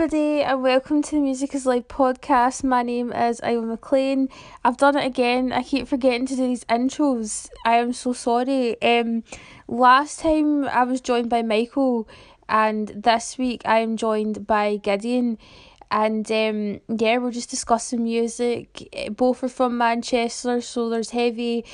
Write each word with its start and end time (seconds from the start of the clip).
everybody 0.00 0.40
and 0.40 0.62
welcome 0.62 1.02
to 1.02 1.10
the 1.10 1.20
Music 1.20 1.54
is 1.54 1.66
Life 1.66 1.86
podcast. 1.86 2.64
My 2.64 2.82
name 2.82 3.12
is 3.12 3.38
Isla 3.44 3.66
McLean. 3.66 4.30
I've 4.64 4.78
done 4.78 4.96
it 4.96 5.04
again. 5.04 5.52
I 5.52 5.62
keep 5.62 5.86
forgetting 5.86 6.24
to 6.28 6.36
do 6.36 6.46
these 6.46 6.64
intros. 6.64 7.50
I 7.66 7.74
am 7.76 7.92
so 7.92 8.14
sorry. 8.14 8.80
Um 8.80 9.24
last 9.68 10.20
time 10.20 10.64
I 10.64 10.84
was 10.84 11.02
joined 11.02 11.28
by 11.28 11.42
Michael 11.42 12.08
and 12.48 12.88
this 12.88 13.36
week 13.36 13.60
I 13.66 13.80
am 13.80 13.98
joined 13.98 14.46
by 14.46 14.78
Gideon 14.78 15.36
and 15.90 16.32
um 16.32 16.80
yeah, 16.88 17.18
we're 17.18 17.30
just 17.30 17.50
discussing 17.50 18.02
music. 18.02 18.88
Both 19.10 19.44
are 19.44 19.48
from 19.48 19.76
Manchester, 19.76 20.62
so 20.62 20.88
there's 20.88 21.10
heavy 21.10 21.66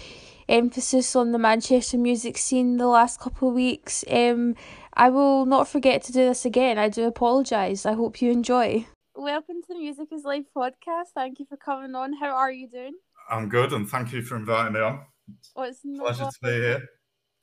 emphasis 0.49 1.15
on 1.15 1.31
the 1.31 1.39
Manchester 1.39 1.97
music 1.97 2.39
scene 2.39 2.77
the 2.77 2.89
last 2.89 3.21
couple 3.21 3.51
of 3.51 3.55
weeks. 3.55 4.05
Um 4.11 4.57
I 4.99 5.11
will 5.11 5.45
not 5.45 5.69
forget 5.69 6.03
to 6.05 6.12
do 6.12 6.21
this 6.21 6.47
again. 6.47 6.79
I 6.79 6.89
do 6.89 7.05
apologise. 7.05 7.85
I 7.85 7.93
hope 7.93 8.23
you 8.23 8.31
enjoy. 8.31 8.87
Welcome 9.15 9.61
to 9.61 9.75
the 9.75 9.79
Music 9.79 10.09
is 10.11 10.25
Life 10.25 10.47
podcast. 10.57 11.09
Thank 11.15 11.39
you 11.39 11.45
for 11.45 11.59
coming 11.59 11.95
on. 11.95 12.15
How 12.15 12.30
are 12.30 12.51
you 12.51 12.66
doing? 12.66 12.95
I'm 13.30 13.51
good, 13.51 13.75
and 13.75 13.87
thank 13.87 14.15
you 14.15 14.23
for 14.23 14.37
inviting 14.37 14.73
me 14.73 14.80
on. 14.80 15.01
Oh, 15.55 15.65
it's 15.65 15.80
Pleasure 15.98 16.25
to 16.25 16.39
be 16.43 16.48
here. 16.48 16.83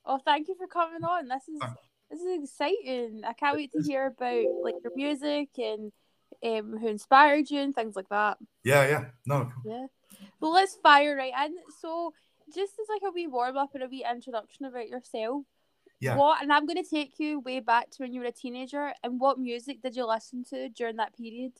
Oh, 0.04 0.18
thank 0.18 0.48
you 0.48 0.56
for 0.56 0.66
coming 0.66 1.04
on. 1.04 1.28
This 1.28 1.48
is 1.48 1.60
this 2.10 2.20
is 2.20 2.42
exciting. 2.42 3.22
I 3.24 3.34
can't 3.34 3.56
wait 3.56 3.70
to 3.70 3.82
hear 3.86 4.06
about 4.06 4.46
like 4.64 4.74
your 4.82 4.92
music 4.96 5.50
and 5.56 5.92
um 6.42 6.76
who 6.76 6.88
inspired 6.88 7.50
you 7.50 7.60
and 7.60 7.72
things 7.72 7.94
like 7.94 8.08
that. 8.08 8.38
Yeah, 8.64 8.88
yeah, 8.88 9.04
no. 9.26 9.52
Yeah. 9.64 9.86
Well, 10.40 10.52
let's 10.52 10.74
fire 10.82 11.16
right 11.16 11.46
in. 11.46 11.54
So, 11.80 12.14
just 12.52 12.72
as 12.80 12.88
like 12.88 13.02
a 13.08 13.12
wee 13.14 13.28
warm 13.28 13.56
up 13.56 13.74
and 13.74 13.84
a 13.84 13.88
wee 13.88 14.04
introduction 14.10 14.64
about 14.64 14.88
yourself, 14.88 15.44
Yeah. 16.04 16.16
what, 16.16 16.42
and 16.42 16.52
I'm 16.52 16.66
going 16.66 16.82
to 16.82 16.88
take 16.88 17.18
you 17.18 17.40
way 17.40 17.60
back 17.60 17.90
to 17.92 18.02
when 18.02 18.12
you 18.12 18.20
were 18.20 18.26
a 18.26 18.32
teenager, 18.32 18.92
and 19.02 19.18
what 19.18 19.38
music 19.38 19.80
did 19.82 19.96
you 19.96 20.06
listen 20.06 20.44
to 20.50 20.68
during 20.68 20.96
that 20.96 21.16
period? 21.16 21.52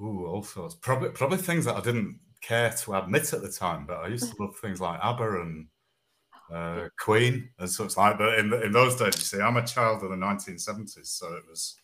Ooh, 0.00 0.26
all 0.26 0.42
sorts. 0.42 0.74
Probably, 0.74 1.08
probably 1.08 1.38
things 1.38 1.64
that 1.64 1.76
I 1.76 1.80
didn't 1.80 2.20
care 2.40 2.70
to 2.70 2.94
admit 2.94 3.32
at 3.32 3.42
the 3.42 3.50
time, 3.50 3.86
but 3.86 3.98
I 3.98 4.08
used 4.08 4.30
to 4.30 4.42
love 4.42 4.56
things 4.56 4.80
like 4.80 5.00
ABBA 5.02 5.40
and 5.40 5.66
uh, 6.52 6.88
Queen 6.98 7.48
and 7.58 7.70
such 7.70 7.96
like. 7.96 8.18
But 8.18 8.38
in 8.38 8.52
in 8.52 8.72
those 8.72 8.96
days, 8.96 9.16
you 9.16 9.38
see, 9.38 9.40
I'm 9.40 9.56
a 9.56 9.66
child 9.66 10.02
of 10.02 10.10
the 10.10 10.16
1970s, 10.16 11.06
so 11.06 11.34
it 11.34 11.44
was 11.48 11.76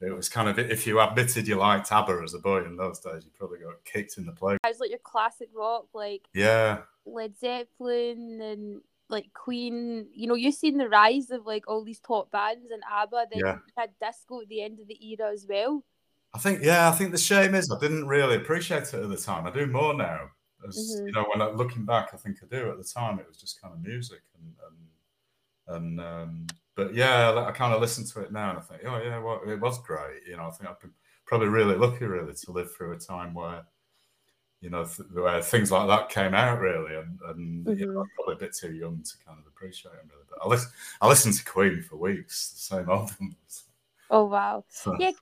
it 0.00 0.14
was 0.14 0.28
kind 0.28 0.48
of 0.48 0.58
if 0.58 0.86
you 0.86 1.00
admitted 1.00 1.46
you 1.46 1.56
liked 1.56 1.92
ABBA 1.92 2.20
as 2.24 2.34
a 2.34 2.38
boy 2.38 2.64
in 2.64 2.76
those 2.76 3.00
days, 3.00 3.24
you 3.24 3.30
probably 3.36 3.58
got 3.58 3.84
kicked 3.84 4.16
in 4.18 4.26
the 4.26 4.32
play. 4.32 4.56
I 4.64 4.68
was 4.68 4.80
like 4.80 4.90
your 4.90 4.98
classic 5.00 5.48
rock, 5.54 5.86
like 5.92 6.22
Yeah, 6.34 6.78
Led 7.04 7.38
Zeppelin 7.38 8.40
and 8.40 8.80
like 9.08 9.32
Queen. 9.34 10.08
You 10.12 10.26
know, 10.28 10.34
you've 10.34 10.54
seen 10.54 10.78
the 10.78 10.88
rise 10.88 11.30
of 11.30 11.46
like 11.46 11.68
all 11.68 11.84
these 11.84 12.00
top 12.00 12.30
bands 12.30 12.70
and 12.70 12.82
ABBA. 12.90 13.26
Then 13.30 13.40
Yeah. 13.40 13.54
you 13.66 13.72
had 13.76 13.90
disco 14.00 14.40
at 14.42 14.48
the 14.48 14.62
end 14.62 14.80
of 14.80 14.88
the 14.88 14.98
era 15.12 15.30
as 15.32 15.46
well. 15.48 15.84
I 16.34 16.38
think 16.38 16.62
yeah, 16.62 16.88
I 16.88 16.92
think 16.92 17.12
the 17.12 17.18
shame 17.18 17.54
is 17.54 17.70
I 17.70 17.78
didn't 17.78 18.06
really 18.08 18.36
appreciate 18.36 18.94
it 18.94 19.02
at 19.02 19.08
the 19.08 19.16
time. 19.16 19.46
I 19.46 19.50
do 19.50 19.66
more 19.66 19.94
now. 19.94 20.30
As 20.66 20.76
Mhm. 20.76 21.06
you 21.06 21.12
know, 21.12 21.24
when 21.32 21.42
I 21.42 21.50
looking 21.50 21.84
back, 21.84 22.10
I 22.14 22.16
think 22.16 22.38
I 22.42 22.46
do. 22.46 22.70
At 22.70 22.78
the 22.78 22.84
time, 22.84 23.18
it 23.18 23.28
was 23.28 23.36
just 23.36 23.60
kind 23.60 23.74
of 23.74 23.82
music 23.82 24.22
and 24.38 24.54
and, 24.66 25.76
and 25.76 26.00
um, 26.00 26.46
but 26.74 26.94
yeah, 26.94 27.34
I 27.46 27.52
kind 27.52 27.74
of 27.74 27.80
listen 27.80 28.06
to 28.06 28.20
it 28.20 28.32
now 28.32 28.50
and 28.50 28.58
I 28.58 28.62
think, 28.62 28.82
oh 28.84 28.96
yeah, 29.02 29.18
well, 29.18 29.42
it 29.46 29.60
was 29.60 29.78
great. 29.82 30.26
You 30.26 30.36
know, 30.36 30.46
I 30.46 30.50
think 30.52 30.70
I've 30.70 30.80
been 30.80 30.94
probably 31.26 31.48
really 31.48 31.74
lucky, 31.76 32.04
really, 32.06 32.32
to 32.34 32.52
live 32.52 32.74
through 32.74 32.92
a 32.92 32.98
time 32.98 33.34
where 33.34 33.66
you 34.62 34.70
know 34.70 34.84
th- 34.84 35.08
where 35.12 35.42
things 35.42 35.70
like 35.70 35.88
that 35.88 36.08
came 36.08 36.34
out 36.34 36.60
really, 36.60 36.94
and, 36.94 37.18
and 37.26 37.78
you 37.78 37.86
know, 37.86 38.00
I'm 38.00 38.10
probably 38.16 38.34
a 38.34 38.38
bit 38.38 38.54
too 38.56 38.72
young 38.72 39.02
to 39.02 39.12
kind 39.26 39.38
of 39.38 39.46
appreciate 39.46 39.92
them 39.92 40.08
really. 40.10 40.24
But 40.30 40.38
I 40.44 40.48
listen, 40.48 40.70
I 41.02 41.08
listened 41.08 41.34
to 41.34 41.44
Queen 41.44 41.82
for 41.82 41.96
weeks, 41.96 42.52
the 42.52 42.76
same 42.76 42.88
albums. 42.88 43.64
Oh 44.10 44.24
wow. 44.26 44.64
So, 44.68 44.96
Yeah, 44.98 45.12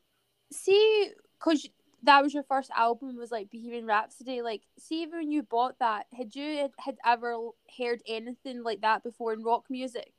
see, 0.53 1.11
cause 1.39 1.67
that 2.03 2.23
was 2.23 2.35
your 2.35 2.45
first 2.45 2.71
album 2.77 3.17
was 3.17 3.31
like 3.31 3.51
Bohemian 3.51 3.87
Rhapsody. 3.87 4.43
Like, 4.43 4.63
see, 4.79 5.03
even 5.03 5.21
when 5.21 5.31
you 5.31 5.43
bought 5.43 5.79
that, 5.81 6.07
had 6.17 6.35
you 6.35 6.69
had 6.79 6.97
ever 7.05 7.37
heard 7.79 8.03
anything 8.07 8.63
like 8.63 8.83
that 8.83 9.03
before 9.03 9.33
in 9.33 9.43
rock 9.43 9.67
music? 9.71 10.13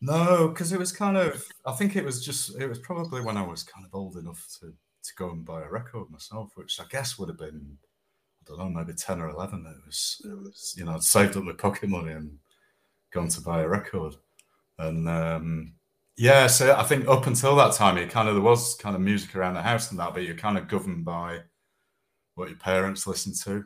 No, 0.00 0.48
because 0.48 0.72
it 0.72 0.78
was 0.78 0.92
kind 0.92 1.16
of. 1.16 1.44
I 1.64 1.72
think 1.72 1.96
it 1.96 2.04
was 2.04 2.24
just. 2.24 2.56
It 2.60 2.68
was 2.68 2.78
probably 2.78 3.22
when 3.22 3.36
I 3.36 3.46
was 3.46 3.62
kind 3.62 3.86
of 3.86 3.94
old 3.94 4.16
enough 4.16 4.46
to 4.60 4.72
to 5.04 5.14
go 5.16 5.30
and 5.30 5.44
buy 5.44 5.62
a 5.62 5.70
record 5.70 6.10
myself, 6.10 6.52
which 6.56 6.78
I 6.80 6.84
guess 6.90 7.18
would 7.18 7.28
have 7.28 7.38
been. 7.38 7.78
I 8.52 8.56
don't 8.56 8.72
know, 8.72 8.80
maybe 8.80 8.94
ten 8.94 9.20
or 9.20 9.28
eleven. 9.28 9.66
It 9.66 9.86
was. 9.86 10.20
It 10.24 10.38
was. 10.38 10.74
You 10.76 10.84
know, 10.84 10.94
I'd 10.94 11.02
saved 11.02 11.36
up 11.36 11.44
my 11.44 11.52
pocket 11.52 11.88
money 11.88 12.12
and 12.12 12.38
gone 13.12 13.28
to 13.28 13.40
buy 13.40 13.62
a 13.62 13.68
record, 13.68 14.14
and 14.78 15.08
um, 15.08 15.74
yeah. 16.16 16.46
So 16.46 16.74
I 16.74 16.82
think 16.84 17.08
up 17.08 17.26
until 17.26 17.56
that 17.56 17.72
time, 17.74 17.98
it 17.98 18.10
kind 18.10 18.28
of 18.28 18.34
there 18.34 18.42
was 18.42 18.74
kind 18.76 18.94
of 18.94 19.02
music 19.02 19.34
around 19.36 19.54
the 19.54 19.62
house 19.62 19.90
and 19.90 19.98
that, 20.00 20.14
but 20.14 20.22
you're 20.24 20.36
kind 20.36 20.58
of 20.58 20.68
governed 20.68 21.04
by 21.04 21.40
what 22.34 22.48
your 22.48 22.58
parents 22.58 23.06
listened 23.06 23.36
to 23.44 23.64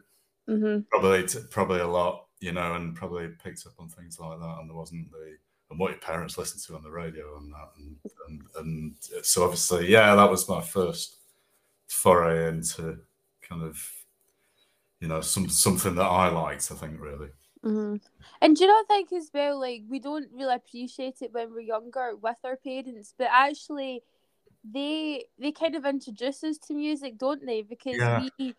Mm-hmm. 0.49 0.81
probably 0.91 1.27
t- 1.29 1.39
probably 1.51 1.79
a 1.81 1.87
lot, 1.87 2.27
you 2.41 2.51
know, 2.51 2.75
and 2.75 2.97
probably 2.97 3.29
picked 3.29 3.67
up 3.67 3.75
on 3.79 3.89
things 3.89 4.19
like 4.19 4.39
that, 4.41 4.59
and 4.59 4.69
there 4.69 4.77
wasn't 4.77 5.09
the 5.13 5.37
and 5.71 5.79
what 5.79 5.93
your 5.93 6.01
parents 6.01 6.37
listened 6.37 6.61
to 6.65 6.75
on 6.75 6.83
the 6.83 6.91
radio 6.91 7.37
and 7.39 7.53
that, 7.53 7.69
and 7.79 7.97
and, 8.29 8.43
and 8.57 8.95
so 9.25 9.45
obviously, 9.45 9.89
yeah, 9.89 10.17
that 10.17 10.29
was 10.31 10.49
my 10.49 10.61
first 10.61 11.19
foray 11.87 12.49
into 12.49 12.99
kind 13.49 13.63
of 13.63 13.81
you 15.01 15.09
know 15.09 15.21
some 15.21 15.49
something 15.49 15.95
that 15.95 16.03
I 16.05 16.29
liked. 16.29 16.71
I 16.71 16.75
think 16.75 17.01
really, 17.01 17.29
Mm-hmm. 17.65 17.97
And 18.41 18.57
do 18.57 18.65
you 18.65 18.69
not 18.69 18.87
think 18.89 19.13
as 19.13 19.31
well, 19.35 19.61
like 19.61 19.83
we 19.89 19.99
don't 20.01 20.29
really 20.33 20.55
appreciate 20.55 21.21
it 21.21 21.33
when 21.33 21.53
we're 21.53 21.61
younger 21.61 22.17
with 22.17 22.39
our 22.45 22.57
parents, 22.57 23.15
but 23.19 23.29
actually, 23.31 24.03
they 24.65 25.25
they 25.39 25.53
kind 25.53 25.75
of 25.75 25.85
introduce 25.85 26.43
us 26.45 26.59
to 26.69 26.75
music, 26.75 27.19
don't 27.19 27.45
they? 27.45 27.63
Because 27.63 27.97
Yeah. 27.99 28.27
we 28.39 28.55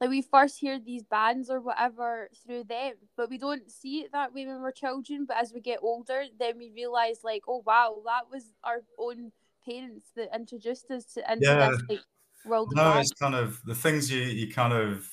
like 0.00 0.10
we 0.10 0.22
first 0.22 0.58
hear 0.60 0.78
these 0.78 1.02
bands 1.04 1.50
or 1.50 1.60
whatever 1.60 2.28
through 2.44 2.64
them, 2.64 2.94
but 3.16 3.30
we 3.30 3.38
don't 3.38 3.70
see 3.70 4.00
it 4.02 4.12
that 4.12 4.32
way 4.34 4.46
when 4.46 4.60
we're 4.60 4.72
children. 4.72 5.24
But 5.26 5.38
as 5.38 5.52
we 5.52 5.60
get 5.60 5.80
older, 5.82 6.24
then 6.38 6.58
we 6.58 6.70
realize 6.70 7.24
like, 7.24 7.42
oh 7.48 7.62
wow, 7.66 8.02
that 8.04 8.30
was 8.30 8.44
our 8.62 8.82
own 8.98 9.32
parents 9.64 10.10
that 10.16 10.34
introduced 10.34 10.90
us 10.90 11.04
to 11.14 11.32
into 11.32 11.46
Yeah. 11.46 11.70
this 11.70 11.82
like 11.88 12.00
world 12.44 12.72
no, 12.74 12.98
it's 12.98 13.12
kind 13.12 13.34
of 13.34 13.60
the 13.64 13.74
things 13.74 14.10
you 14.12 14.20
you 14.22 14.52
kind 14.52 14.72
of 14.72 15.08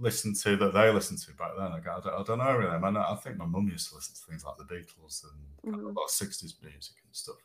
listen 0.00 0.34
to 0.34 0.56
that 0.56 0.74
they 0.74 0.90
listened 0.92 1.20
to 1.20 1.32
back 1.34 1.52
then. 1.56 1.72
I, 1.72 1.76
I, 1.78 2.00
don't, 2.00 2.14
I 2.14 2.22
don't 2.24 2.38
know 2.38 2.56
really. 2.56 2.70
I, 2.70 2.78
mean, 2.78 2.96
I 2.96 3.14
think 3.16 3.36
my 3.36 3.46
mum 3.46 3.68
used 3.68 3.90
to 3.90 3.96
listen 3.96 4.14
to 4.14 4.20
things 4.30 4.44
like 4.44 4.56
the 4.58 4.64
Beatles 4.64 5.24
and 5.24 5.74
Mhm. 5.74 5.96
a 5.96 6.00
lot 6.00 6.04
of 6.04 6.10
sixties 6.10 6.56
music 6.62 6.96
and 7.04 7.14
stuff. 7.14 7.36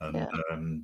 And 0.00 0.16
Yeah. 0.16 0.26
um, 0.52 0.82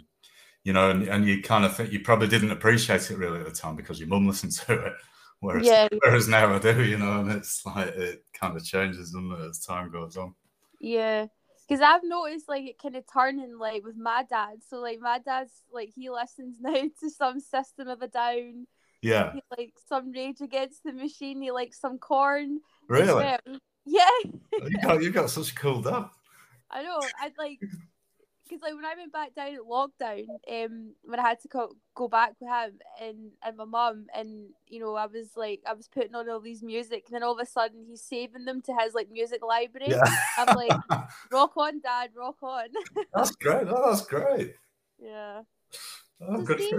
you 0.64 0.72
know, 0.72 0.90
and, 0.90 1.02
and 1.08 1.26
you 1.26 1.42
kind 1.42 1.64
of 1.64 1.76
think 1.76 1.92
you 1.92 2.00
probably 2.00 2.28
didn't 2.28 2.50
appreciate 2.50 3.10
it 3.10 3.18
really 3.18 3.40
at 3.40 3.46
the 3.46 3.52
time 3.52 3.76
because 3.76 4.00
your 4.00 4.08
mum 4.08 4.26
listened 4.28 4.52
to 4.52 4.72
it. 4.86 4.92
Whereas 5.40 5.66
Yeah. 5.66 5.88
whereas 6.00 6.28
now 6.28 6.54
I 6.54 6.58
do, 6.58 6.82
you 6.84 6.98
know, 6.98 7.20
and 7.20 7.32
it's 7.32 7.66
like 7.66 7.88
it 7.88 8.24
kind 8.32 8.56
of 8.56 8.64
changes 8.64 9.14
it, 9.14 9.40
as 9.48 9.60
time 9.60 9.90
goes 9.90 10.16
on. 10.16 10.34
Yeah, 10.80 11.26
because 11.66 11.80
I've 11.82 12.04
noticed 12.04 12.48
like 12.48 12.64
it 12.64 12.78
kind 12.78 12.96
of 12.96 13.04
turning 13.12 13.58
like 13.58 13.84
with 13.84 13.96
my 13.96 14.24
dad. 14.28 14.58
So 14.68 14.78
like 14.80 15.00
my 15.00 15.18
dad's 15.18 15.52
like 15.72 15.90
he 15.94 16.10
listens 16.10 16.56
now 16.60 16.82
to 17.00 17.10
some 17.10 17.40
System 17.40 17.88
of 17.88 18.02
a 18.02 18.08
Down, 18.08 18.66
Yeah. 19.04 19.32
he 19.34 19.42
likes 19.58 19.82
some 19.88 20.10
Rage 20.12 20.40
Against 20.40 20.82
the 20.84 20.92
Machine, 20.92 21.40
he 21.42 21.50
likes 21.50 21.78
some 21.80 21.98
Korn. 21.98 22.60
Really? 22.88 23.36
Yeah, 23.86 24.08
you 24.24 24.78
got 24.82 25.02
you 25.02 25.10
got 25.10 25.28
such 25.30 25.54
cool 25.54 25.82
dad. 25.82 26.06
I 26.70 26.82
know. 26.82 27.00
I'd 27.20 27.36
like 27.38 27.60
because 27.60 28.62
like 28.62 28.74
when 28.74 28.84
I 28.84 28.94
went 28.96 29.12
back 29.12 29.34
down 29.34 29.54
at 29.54 29.60
lockdown, 29.60 30.24
um, 30.50 30.92
when 31.04 31.20
I 31.20 31.28
had 31.28 31.40
to 31.40 31.48
co- 31.48 31.76
go 31.94 32.08
back 32.08 32.32
with 32.40 32.48
him 32.48 32.78
and 33.00 33.30
and 33.42 33.56
my 33.58 33.64
mum, 33.66 34.06
and 34.14 34.48
you 34.68 34.80
know 34.80 34.94
I 34.94 35.04
was 35.06 35.30
like 35.36 35.60
I 35.66 35.74
was 35.74 35.86
putting 35.88 36.14
on 36.14 36.28
all 36.30 36.40
these 36.40 36.62
music, 36.62 37.04
and 37.06 37.14
then 37.14 37.22
all 37.22 37.32
of 37.38 37.40
a 37.40 37.46
sudden 37.46 37.84
he's 37.86 38.02
saving 38.02 38.46
them 38.46 38.62
to 38.62 38.74
his 38.80 38.94
like 38.94 39.10
music 39.10 39.44
library. 39.44 39.90
Yeah. 39.90 40.16
I'm 40.38 40.56
like, 40.56 40.72
rock 41.30 41.56
on, 41.56 41.80
dad, 41.80 42.10
rock 42.16 42.42
on. 42.42 42.68
that's 43.14 43.32
great. 43.36 43.66
Oh, 43.68 43.90
that's 43.90 44.06
great. 44.06 44.54
yeah. 44.98 45.42
Oh, 46.26 46.38
So 46.38 46.42
good 46.42 46.60
see- 46.60 46.70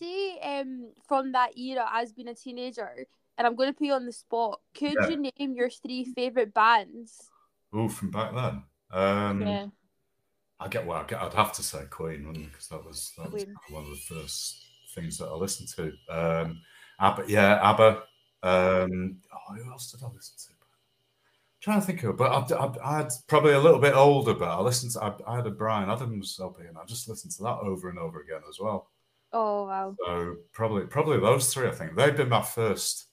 See, 0.00 0.38
um, 0.42 0.92
from 1.06 1.32
that 1.32 1.56
era 1.58 1.86
as 1.92 2.12
being 2.12 2.28
a 2.28 2.34
teenager, 2.34 3.06
and 3.36 3.46
I'm 3.46 3.54
going 3.54 3.68
to 3.72 3.78
put 3.78 3.86
you 3.86 3.92
on 3.92 4.06
the 4.06 4.12
spot. 4.12 4.60
Could 4.74 4.94
Yeah. 4.94 5.08
you 5.08 5.16
name 5.38 5.54
your 5.54 5.70
three 5.70 6.04
favorite 6.04 6.54
bands? 6.54 7.30
Oh, 7.72 7.88
from 7.88 8.10
back 8.10 8.34
then. 8.34 8.64
Um, 8.90 9.42
yeah, 9.42 9.66
I 10.58 10.68
get 10.68 10.86
well. 10.86 10.98
I 10.98 11.04
get, 11.04 11.20
I'd 11.22 11.34
have 11.34 11.52
to 11.54 11.62
say 11.62 11.84
Queen, 11.90 12.26
wouldn't 12.26 12.50
Because 12.50 12.68
that 12.68 12.84
was 12.84 13.12
that 13.16 13.30
was 13.32 13.44
Queen. 13.44 13.54
one 13.70 13.84
of 13.84 13.90
the 13.90 13.96
first 14.14 14.64
things 14.94 15.18
that 15.18 15.26
I 15.26 15.34
listened 15.34 15.68
to. 15.76 15.92
Um, 16.08 16.60
ABBA, 16.98 17.24
yeah, 17.28 17.60
ABBA. 17.62 18.02
Um, 18.42 19.20
oh, 19.32 19.54
who 19.54 19.70
else 19.70 19.92
did 19.92 20.02
I 20.02 20.08
listen 20.08 20.36
to? 20.38 20.54
trying 21.60 21.78
to 21.78 21.86
think 21.86 22.02
of, 22.04 22.16
but 22.16 22.52
I, 22.52 22.56
I, 22.56 22.72
I 22.82 22.96
had 22.96 23.10
probably 23.28 23.52
a 23.52 23.60
little 23.60 23.78
bit 23.80 23.94
older, 23.94 24.32
but 24.32 24.48
I 24.48 24.60
listened 24.62 24.92
to. 24.92 25.02
I, 25.04 25.12
I 25.26 25.36
had 25.36 25.46
a 25.46 25.50
Bryan 25.50 25.90
Adams 25.90 26.38
LP, 26.40 26.64
and 26.66 26.78
I 26.78 26.84
just 26.86 27.06
listened 27.06 27.32
to 27.34 27.42
that 27.42 27.58
over 27.58 27.90
and 27.90 27.98
over 27.98 28.20
again 28.22 28.40
as 28.48 28.58
well. 28.58 28.88
Oh 29.32 29.66
wow. 29.66 29.96
So 30.04 30.36
probably 30.52 30.86
probably 30.86 31.18
those 31.18 31.52
three. 31.52 31.68
I 31.68 31.72
think 31.72 31.94
they've 31.94 32.16
been 32.16 32.28
my 32.28 32.42
first 32.42 33.06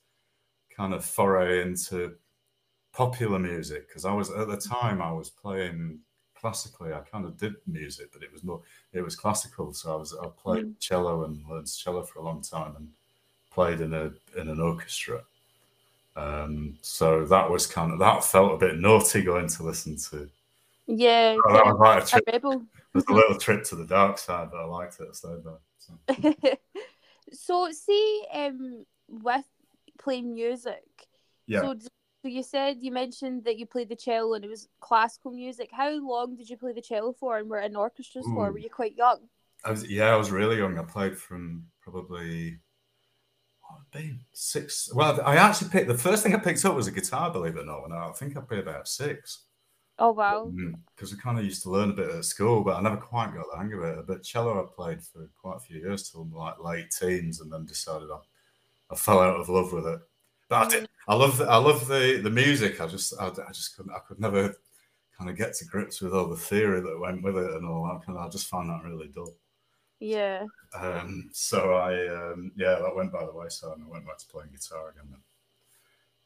kind 0.75 0.93
of 0.93 1.03
foray 1.05 1.61
into 1.61 2.15
popular 2.93 3.39
music 3.39 3.87
because 3.87 4.05
I 4.05 4.13
was 4.13 4.31
at 4.31 4.47
the 4.47 4.57
time 4.57 5.01
I 5.01 5.11
was 5.11 5.29
playing 5.29 5.99
classically. 6.35 6.93
I 6.93 6.99
kind 6.99 7.25
of 7.25 7.37
did 7.37 7.55
music, 7.67 8.09
but 8.11 8.23
it 8.23 8.31
was 8.31 8.43
more 8.43 8.61
it 8.93 9.01
was 9.01 9.15
classical. 9.15 9.73
So 9.73 9.93
I 9.93 9.95
was 9.95 10.15
I 10.21 10.27
played 10.27 10.65
mm. 10.65 10.79
cello 10.79 11.23
and 11.23 11.43
learned 11.49 11.67
cello 11.67 12.03
for 12.03 12.19
a 12.19 12.23
long 12.23 12.41
time 12.41 12.75
and 12.75 12.89
played 13.51 13.81
in 13.81 13.93
a 13.93 14.11
in 14.39 14.49
an 14.49 14.59
orchestra. 14.59 15.21
Um, 16.15 16.77
so 16.81 17.25
that 17.25 17.49
was 17.49 17.67
kind 17.67 17.91
of 17.91 17.99
that 17.99 18.23
felt 18.23 18.53
a 18.53 18.57
bit 18.57 18.79
naughty 18.79 19.21
going 19.21 19.47
to 19.47 19.63
listen 19.63 19.97
to. 20.09 20.27
Yeah, 20.87 21.37
oh, 21.45 21.53
that 21.53 21.65
was 21.65 21.79
like 21.79 22.03
a, 22.03 22.05
trip, 22.07 22.23
a 22.27 22.31
rebel. 22.31 22.53
It 22.53 22.95
was 22.95 23.05
a 23.09 23.13
little 23.13 23.37
trip 23.37 23.63
to 23.65 23.75
the 23.75 23.85
dark 23.85 24.17
side, 24.17 24.49
but 24.51 24.61
I 24.61 24.65
liked 24.65 24.99
it. 24.99 25.15
Stayed 25.15 25.43
there. 25.43 25.59
So, 27.33 27.69
see, 27.71 28.23
um, 28.33 28.85
with 29.09 29.43
playing 29.99 30.33
music, 30.33 30.85
yeah. 31.45 31.61
So 31.61 31.75
so 32.21 32.27
you 32.29 32.43
said 32.43 32.77
you 32.81 32.91
mentioned 32.91 33.45
that 33.45 33.57
you 33.57 33.65
played 33.65 33.89
the 33.89 33.95
cello 33.95 34.33
and 34.33 34.43
it 34.43 34.49
was 34.49 34.67
classical 34.79 35.31
music. 35.31 35.69
How 35.71 35.91
long 35.91 36.35
did 36.35 36.49
you 36.49 36.57
play 36.57 36.73
the 36.73 36.81
cello 36.81 37.13
for 37.13 37.37
and 37.37 37.49
were 37.49 37.59
in 37.59 37.75
orchestras 37.75 38.25
Ooh. 38.27 38.33
for? 38.33 38.51
Were 38.51 38.57
you 38.57 38.69
quite 38.69 38.95
young? 38.95 39.19
I 39.63 39.71
was 39.71 39.89
yeah, 39.89 40.13
I 40.13 40.15
was 40.15 40.31
really 40.31 40.57
young. 40.57 40.77
I 40.77 40.83
played 40.83 41.17
from 41.17 41.65
probably 41.81 42.59
what 43.61 43.79
been 43.91 44.19
six. 44.33 44.89
Well, 44.93 45.19
I 45.23 45.37
actually 45.37 45.69
picked 45.69 45.87
the 45.87 45.97
first 45.97 46.23
thing 46.23 46.35
I 46.35 46.39
picked 46.39 46.65
up 46.65 46.75
was 46.75 46.87
a 46.87 46.91
guitar, 46.91 47.31
believe 47.31 47.55
it 47.55 47.61
or 47.61 47.65
not. 47.65 47.85
And 47.85 47.93
I 47.93 48.11
think 48.11 48.35
I 48.35 48.41
played 48.41 48.61
about 48.61 48.87
six. 48.87 49.45
Oh 49.99 50.11
wow! 50.11 50.51
Because 50.95 51.11
we 51.11 51.17
kind 51.17 51.39
of 51.39 51.45
used 51.45 51.63
to 51.63 51.71
learn 51.71 51.89
a 51.89 51.94
bit 51.94 52.11
at 52.11 52.23
school, 52.23 52.63
but 52.63 52.75
I 52.77 52.81
never 52.81 52.97
quite 52.97 53.33
got 53.33 53.45
the 53.51 53.57
hang 53.57 53.73
of 53.73 53.83
it. 53.83 54.05
But 54.05 54.21
cello, 54.23 54.61
I 54.61 54.65
played 54.75 55.01
for 55.01 55.27
quite 55.41 55.57
a 55.57 55.59
few 55.59 55.79
years 55.79 56.09
till 56.09 56.27
like 56.31 56.63
late 56.63 56.91
teens, 56.91 57.41
and 57.41 57.51
then 57.51 57.65
decided 57.65 58.09
I, 58.11 58.19
I 58.91 58.95
fell 58.95 59.19
out 59.19 59.39
of 59.39 59.49
love 59.49 59.73
with 59.73 59.88
it. 59.88 59.99
But 60.49 60.67
I 60.67 60.69
did. 60.69 60.89
I 61.07 61.15
love. 61.15 61.39
The, 61.39 61.45
I 61.45 61.57
love 61.57 61.88
the 61.88 62.19
the 62.21 62.29
music. 62.29 62.79
I 62.79 62.85
just. 62.85 63.15
I, 63.19 63.27
I 63.27 63.51
just 63.51 63.75
couldn't. 63.75 63.91
I 63.91 63.99
could 64.07 64.19
never 64.19 64.53
kind 65.17 65.31
of 65.31 65.35
get 65.35 65.55
to 65.55 65.65
grips 65.65 65.99
with 65.99 66.13
all 66.13 66.27
the 66.27 66.38
theory 66.38 66.79
that 66.79 66.99
went 66.99 67.23
with 67.23 67.35
it 67.35 67.53
and 67.53 67.65
all 67.65 67.88
that. 67.88 68.05
Kind 68.05 68.19
of, 68.19 68.25
I 68.25 68.29
just 68.29 68.47
found 68.47 68.69
that 68.69 68.83
really 68.88 69.07
dull. 69.07 69.33
Yeah. 69.99 70.45
Um. 70.75 71.31
So 71.33 71.73
I. 71.73 72.07
Um. 72.07 72.51
Yeah, 72.55 72.77
that 72.83 72.95
went 72.95 73.11
by 73.11 73.25
the 73.25 73.33
wayside, 73.33 73.77
and 73.77 73.88
I 73.88 73.89
went 73.89 74.05
back 74.05 74.19
to 74.19 74.27
playing 74.27 74.51
guitar 74.51 74.89
again. 74.91 75.09
Then. 75.09 75.21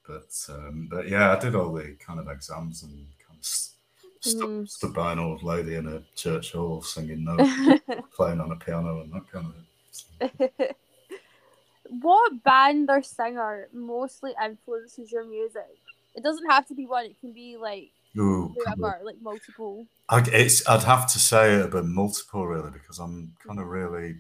But 0.06 0.54
um. 0.54 0.90
But 0.92 1.08
yeah, 1.08 1.32
I 1.32 1.40
did 1.40 1.56
all 1.56 1.72
the 1.72 1.96
kind 2.06 2.20
of 2.20 2.28
exams 2.28 2.84
and. 2.84 3.08
St- 3.42 4.44
mm. 4.44 4.70
stood 4.70 4.94
by 4.94 5.14
an 5.14 5.20
old 5.20 5.44
lady 5.44 5.76
in 5.76 5.88
a 5.88 6.04
church 6.16 6.52
hall 6.52 6.82
singing 6.82 7.24
notes, 7.24 7.82
playing 8.16 8.40
on 8.40 8.52
a 8.52 8.56
piano 8.56 9.02
and 9.02 9.12
that 9.14 9.32
kind 9.32 9.48
of 9.48 10.30
thing. 10.38 10.70
what 12.02 12.44
band 12.44 12.90
or 12.90 13.02
singer 13.02 13.68
mostly 13.74 14.34
influences 14.44 15.12
your 15.12 15.26
music? 15.26 15.78
It 16.16 16.24
doesn't 16.24 16.50
have 16.50 16.68
to 16.68 16.76
be 16.76 16.86
one. 16.86 17.06
It 17.06 17.20
can 17.20 17.34
be 17.34 17.58
like 17.58 17.90
Ooh, 18.18 18.54
whoever, 18.58 19.00
like 19.04 19.18
multiple. 19.22 19.88
I, 20.10 20.24
it's. 20.32 20.68
I'd 20.68 20.84
have 20.84 21.12
to 21.14 21.20
say 21.20 21.56
it, 21.56 21.72
but 21.72 21.86
multiple 21.86 22.46
really, 22.46 22.72
because 22.72 23.00
I'm 23.00 23.34
kind 23.46 23.60
of 23.60 23.68
really 23.68 24.16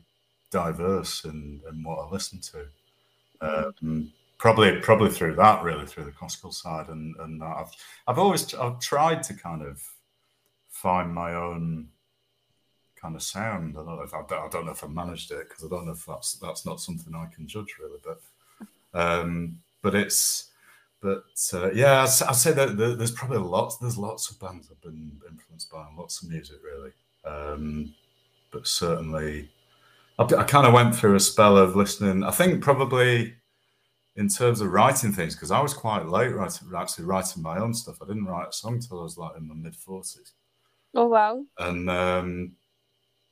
diverse 0.51 1.25
in, 1.25 1.61
in 1.69 1.83
what 1.83 1.99
I 1.99 2.09
listen 2.09 2.39
to. 2.41 2.65
Mm-hmm. 3.41 3.87
Um, 3.87 4.11
probably, 4.41 4.79
probably 4.79 5.11
through 5.11 5.35
that, 5.35 5.63
really, 5.63 5.85
through 5.85 6.03
the 6.03 6.11
classical 6.11 6.51
side, 6.51 6.89
and 6.89 7.15
and 7.19 7.43
I've 7.43 7.71
I've 8.07 8.17
always 8.17 8.53
I've 8.55 8.79
tried 8.79 9.21
to 9.23 9.35
kind 9.35 9.61
of 9.61 9.79
find 10.67 11.13
my 11.13 11.35
own 11.35 11.89
kind 12.99 13.15
of 13.15 13.21
sound. 13.21 13.77
I 13.77 13.83
don't 13.83 13.97
know 13.97 14.01
if 14.01 14.13
I, 14.15 14.21
I 14.21 14.49
don't 14.49 14.65
know 14.65 14.71
if 14.71 14.83
I 14.83 14.87
managed 14.87 15.31
it 15.31 15.47
because 15.47 15.63
I 15.63 15.69
don't 15.69 15.85
know 15.85 15.91
if 15.91 16.05
that's 16.07 16.33
that's 16.39 16.65
not 16.65 16.81
something 16.81 17.13
I 17.13 17.27
can 17.33 17.47
judge 17.47 17.75
really. 17.79 17.99
But 18.03 18.99
um, 18.99 19.59
but 19.83 19.93
it's 19.93 20.49
but 21.03 21.23
uh, 21.53 21.71
yeah, 21.73 22.01
I'd, 22.01 22.27
I'd, 22.27 22.35
say 22.35 22.51
that 22.51 22.77
there's 22.77 23.11
probably 23.11 23.37
lots. 23.37 23.77
There's 23.77 23.97
lots 23.97 24.31
of 24.31 24.39
bands 24.39 24.69
I've 24.71 24.81
been 24.81 25.21
influenced 25.29 25.71
by, 25.71 25.85
and 25.87 25.95
lots 25.95 26.23
of 26.23 26.29
music 26.29 26.57
really. 26.63 26.91
Um, 27.25 27.93
but 28.49 28.65
certainly, 28.65 29.51
I, 30.17 30.23
I 30.23 30.43
kind 30.45 30.65
of 30.65 30.73
went 30.73 30.95
through 30.95 31.13
a 31.13 31.19
spell 31.19 31.57
of 31.57 31.75
listening. 31.75 32.23
I 32.23 32.31
think 32.31 32.63
probably 32.63 33.35
in 34.15 34.27
terms 34.27 34.61
of 34.61 34.71
writing 34.71 35.11
things 35.11 35.35
because 35.35 35.51
I 35.51 35.61
was 35.61 35.73
quite 35.73 36.07
late 36.07 36.33
writing, 36.35 36.67
actually 36.75 37.05
writing 37.05 37.43
my 37.43 37.57
own 37.57 37.73
stuff. 37.73 37.97
I 38.01 38.07
didn't 38.07 38.25
write 38.25 38.49
a 38.49 38.53
song 38.53 38.79
till 38.79 38.99
I 38.99 39.03
was 39.03 39.17
like 39.17 39.37
in 39.37 39.47
my 39.47 39.55
mid 39.55 39.75
forties. 39.75 40.33
Oh 40.93 41.07
wow! 41.07 41.45
And 41.57 41.89
um, 41.89 42.51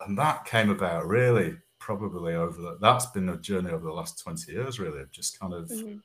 and 0.01 0.17
that 0.17 0.45
came 0.45 0.69
about 0.69 1.07
really 1.07 1.57
probably 1.79 2.35
over 2.35 2.61
the, 2.61 2.77
that's 2.81 3.07
been 3.07 3.29
a 3.29 3.37
journey 3.37 3.71
over 3.71 3.85
the 3.85 3.91
last 3.91 4.21
20 4.21 4.51
years 4.51 4.79
really 4.79 5.01
of 5.01 5.11
just 5.11 5.39
kind 5.39 5.53
of 5.53 5.69
mm-hmm. 5.69 5.95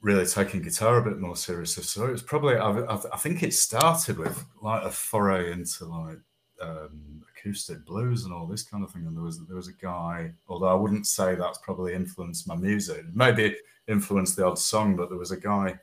really 0.00 0.24
taking 0.24 0.62
guitar 0.62 0.98
a 0.98 1.02
bit 1.02 1.18
more 1.18 1.36
seriously 1.36 1.82
so 1.82 2.06
it 2.06 2.12
was 2.12 2.22
probably 2.22 2.56
I, 2.56 2.70
I, 3.12 3.16
think 3.16 3.42
it 3.42 3.52
started 3.52 4.16
with 4.16 4.44
like 4.62 4.84
a 4.84 4.90
foray 4.90 5.52
into 5.52 5.86
like 5.86 6.18
um, 6.62 7.24
acoustic 7.38 7.84
blues 7.84 8.24
and 8.24 8.32
all 8.32 8.46
this 8.46 8.62
kind 8.62 8.82
of 8.82 8.90
thing 8.90 9.06
and 9.06 9.16
there 9.16 9.24
was 9.24 9.44
there 9.46 9.56
was 9.56 9.68
a 9.68 9.72
guy 9.80 10.32
although 10.48 10.68
I 10.68 10.74
wouldn't 10.74 11.06
say 11.06 11.34
that's 11.34 11.58
probably 11.58 11.94
influenced 11.94 12.48
my 12.48 12.56
music 12.56 13.04
maybe 13.14 13.56
influenced 13.86 14.36
the 14.36 14.46
odd 14.46 14.58
song 14.58 14.96
but 14.96 15.08
there 15.08 15.18
was 15.18 15.30
a 15.30 15.36
guy 15.36 15.78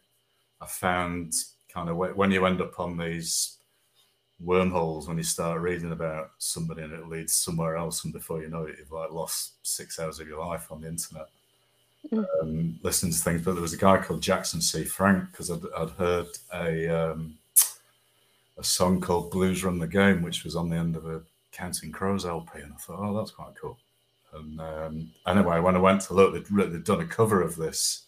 I 0.61 0.65
found 0.65 1.33
kind 1.73 1.89
of 1.89 1.97
when 1.97 2.31
you 2.31 2.45
end 2.45 2.61
up 2.61 2.79
on 2.79 2.97
these 2.97 3.55
wormholes 4.39 5.07
when 5.07 5.17
you 5.17 5.23
start 5.23 5.61
reading 5.61 5.91
about 5.91 6.31
somebody 6.37 6.81
and 6.81 6.93
it 6.93 7.07
leads 7.07 7.33
somewhere 7.33 7.77
else, 7.77 8.03
and 8.03 8.13
before 8.13 8.41
you 8.41 8.49
know 8.49 8.63
it, 8.63 8.75
you've 8.77 8.91
like 8.91 9.11
lost 9.11 9.53
six 9.63 9.99
hours 9.99 10.19
of 10.19 10.27
your 10.27 10.45
life 10.45 10.71
on 10.71 10.81
the 10.81 10.87
internet. 10.87 11.27
Mm. 12.11 12.25
Um, 12.41 12.79
listening 12.83 13.13
to 13.13 13.17
things, 13.17 13.41
but 13.41 13.53
there 13.53 13.61
was 13.61 13.73
a 13.73 13.77
guy 13.77 13.97
called 13.97 14.21
Jackson 14.21 14.61
C. 14.61 14.83
Frank 14.83 15.31
because 15.31 15.49
I'd, 15.49 15.61
I'd, 15.75 15.89
heard 15.91 16.27
a 16.53 16.87
um, 16.87 17.37
a 18.57 18.63
song 18.63 19.01
called 19.01 19.31
"Blues 19.31 19.63
Run 19.63 19.79
the 19.79 19.87
Game," 19.87 20.21
which 20.21 20.43
was 20.43 20.55
on 20.55 20.69
the 20.69 20.75
end 20.75 20.95
of 20.95 21.07
a 21.07 21.21
Counting 21.55 21.91
Crows 21.91 22.25
LP, 22.25 22.59
and 22.59 22.73
I 22.73 22.77
thought, 22.77 22.99
oh, 22.99 23.17
that's 23.17 23.31
quite 23.31 23.55
cool. 23.59 23.77
And 24.33 24.59
um, 24.59 25.11
anyway, 25.25 25.59
when 25.59 25.75
I 25.75 25.79
went 25.79 26.01
to 26.01 26.13
look, 26.13 26.33
they'd, 26.33 26.71
they'd 26.71 26.83
done 26.83 27.01
a 27.01 27.05
cover 27.05 27.41
of 27.41 27.55
this 27.55 28.03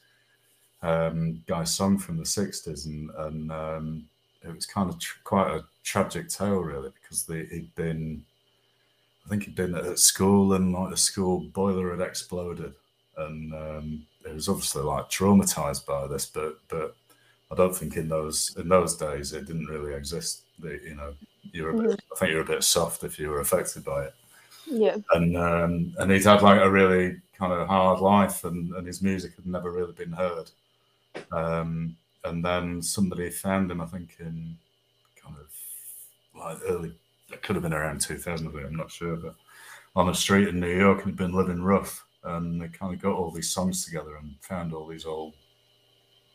um, 0.82 1.42
guy's 1.48 1.74
song 1.74 1.98
from 1.98 2.18
the 2.18 2.24
'60s, 2.24 2.86
and, 2.86 3.10
and 3.18 3.52
um, 3.52 4.10
it 4.44 4.54
was 4.54 4.66
kind 4.66 4.90
of 4.90 5.00
tr- 5.00 5.20
quite 5.24 5.50
a 5.50 5.64
tragic 5.84 6.30
tale, 6.30 6.60
really, 6.60 6.92
because 7.02 7.26
he'd 7.28 7.74
been, 7.76 8.24
I 9.26 9.30
think 9.30 9.44
he'd 9.44 9.56
been 9.56 9.76
at 9.76 10.00
school 10.00 10.54
and 10.54 10.74
like 10.74 10.90
the 10.90 10.98
school 10.98 11.40
boiler 11.54 11.96
had 11.96 12.06
exploded, 12.06 12.74
and 13.18 13.54
um, 13.54 14.06
he 14.26 14.34
was 14.34 14.50
obviously 14.50 14.84
like 14.84 15.10
traumatized 15.10 15.86
by 15.86 16.08
this, 16.08 16.26
but 16.26 16.60
but 16.68 16.96
I 17.50 17.56
don't 17.56 17.76
think 17.76 17.96
in 17.96 18.10
those 18.10 18.56
in 18.60 18.68
those 18.68 18.98
days 18.98 19.32
it 19.32 19.48
didn't 19.48 19.68
really 19.68 19.94
exist. 19.94 20.44
The, 20.60 20.80
you 20.84 20.96
know, 20.96 21.14
you're 21.54 21.70
a 21.70 21.74
bit, 21.74 21.92
mm-hmm. 21.92 22.14
I 22.14 22.20
think 22.20 22.32
you're 22.32 22.42
a 22.42 22.46
bit 22.46 22.64
soft 22.64 23.04
if 23.04 23.20
you 23.20 23.30
were 23.30 23.42
affected 23.42 23.84
by 23.84 24.06
it. 24.06 24.14
Yeah. 24.66 24.98
And 25.14 25.38
um, 25.38 25.94
and 25.98 26.12
he'd 26.12 26.24
had 26.24 26.42
like 26.42 26.62
a 26.62 26.70
really 26.70 27.18
kind 27.38 27.54
of 27.54 27.68
hard 27.68 28.00
life, 28.00 28.44
and, 28.44 28.74
and 28.74 28.86
his 28.86 29.02
music 29.02 29.36
had 29.36 29.46
never 29.46 29.72
really 29.72 29.94
been 29.94 30.12
heard. 30.12 30.50
Um, 31.32 31.96
and 32.24 32.44
then 32.44 32.82
somebody 32.82 33.30
found 33.30 33.72
him, 33.72 33.82
I 33.82 33.86
think, 33.86 34.18
in 34.20 34.58
kind 35.22 35.36
of 35.40 35.48
like 36.40 36.58
early, 36.68 36.94
it 37.32 37.42
could 37.42 37.56
have 37.56 37.64
been 37.64 37.74
around 37.74 38.02
2000, 38.02 38.48
I'm 38.48 38.76
not 38.76 38.92
sure, 38.92 39.16
but 39.16 39.36
on 39.96 40.10
a 40.10 40.14
street 40.14 40.50
in 40.50 40.60
New 40.60 40.76
York 40.76 41.00
and 41.00 41.08
had 41.08 41.16
been 41.16 41.34
living 41.34 41.62
rough. 41.62 42.06
And 42.24 42.62
they 42.62 42.68
kind 42.68 42.94
of 42.94 43.02
got 43.02 43.14
all 43.14 43.32
these 43.32 43.50
songs 43.50 43.86
together 43.86 44.18
and 44.18 44.36
found 44.42 44.74
all 44.74 44.88
these 44.88 45.06
old 45.06 45.34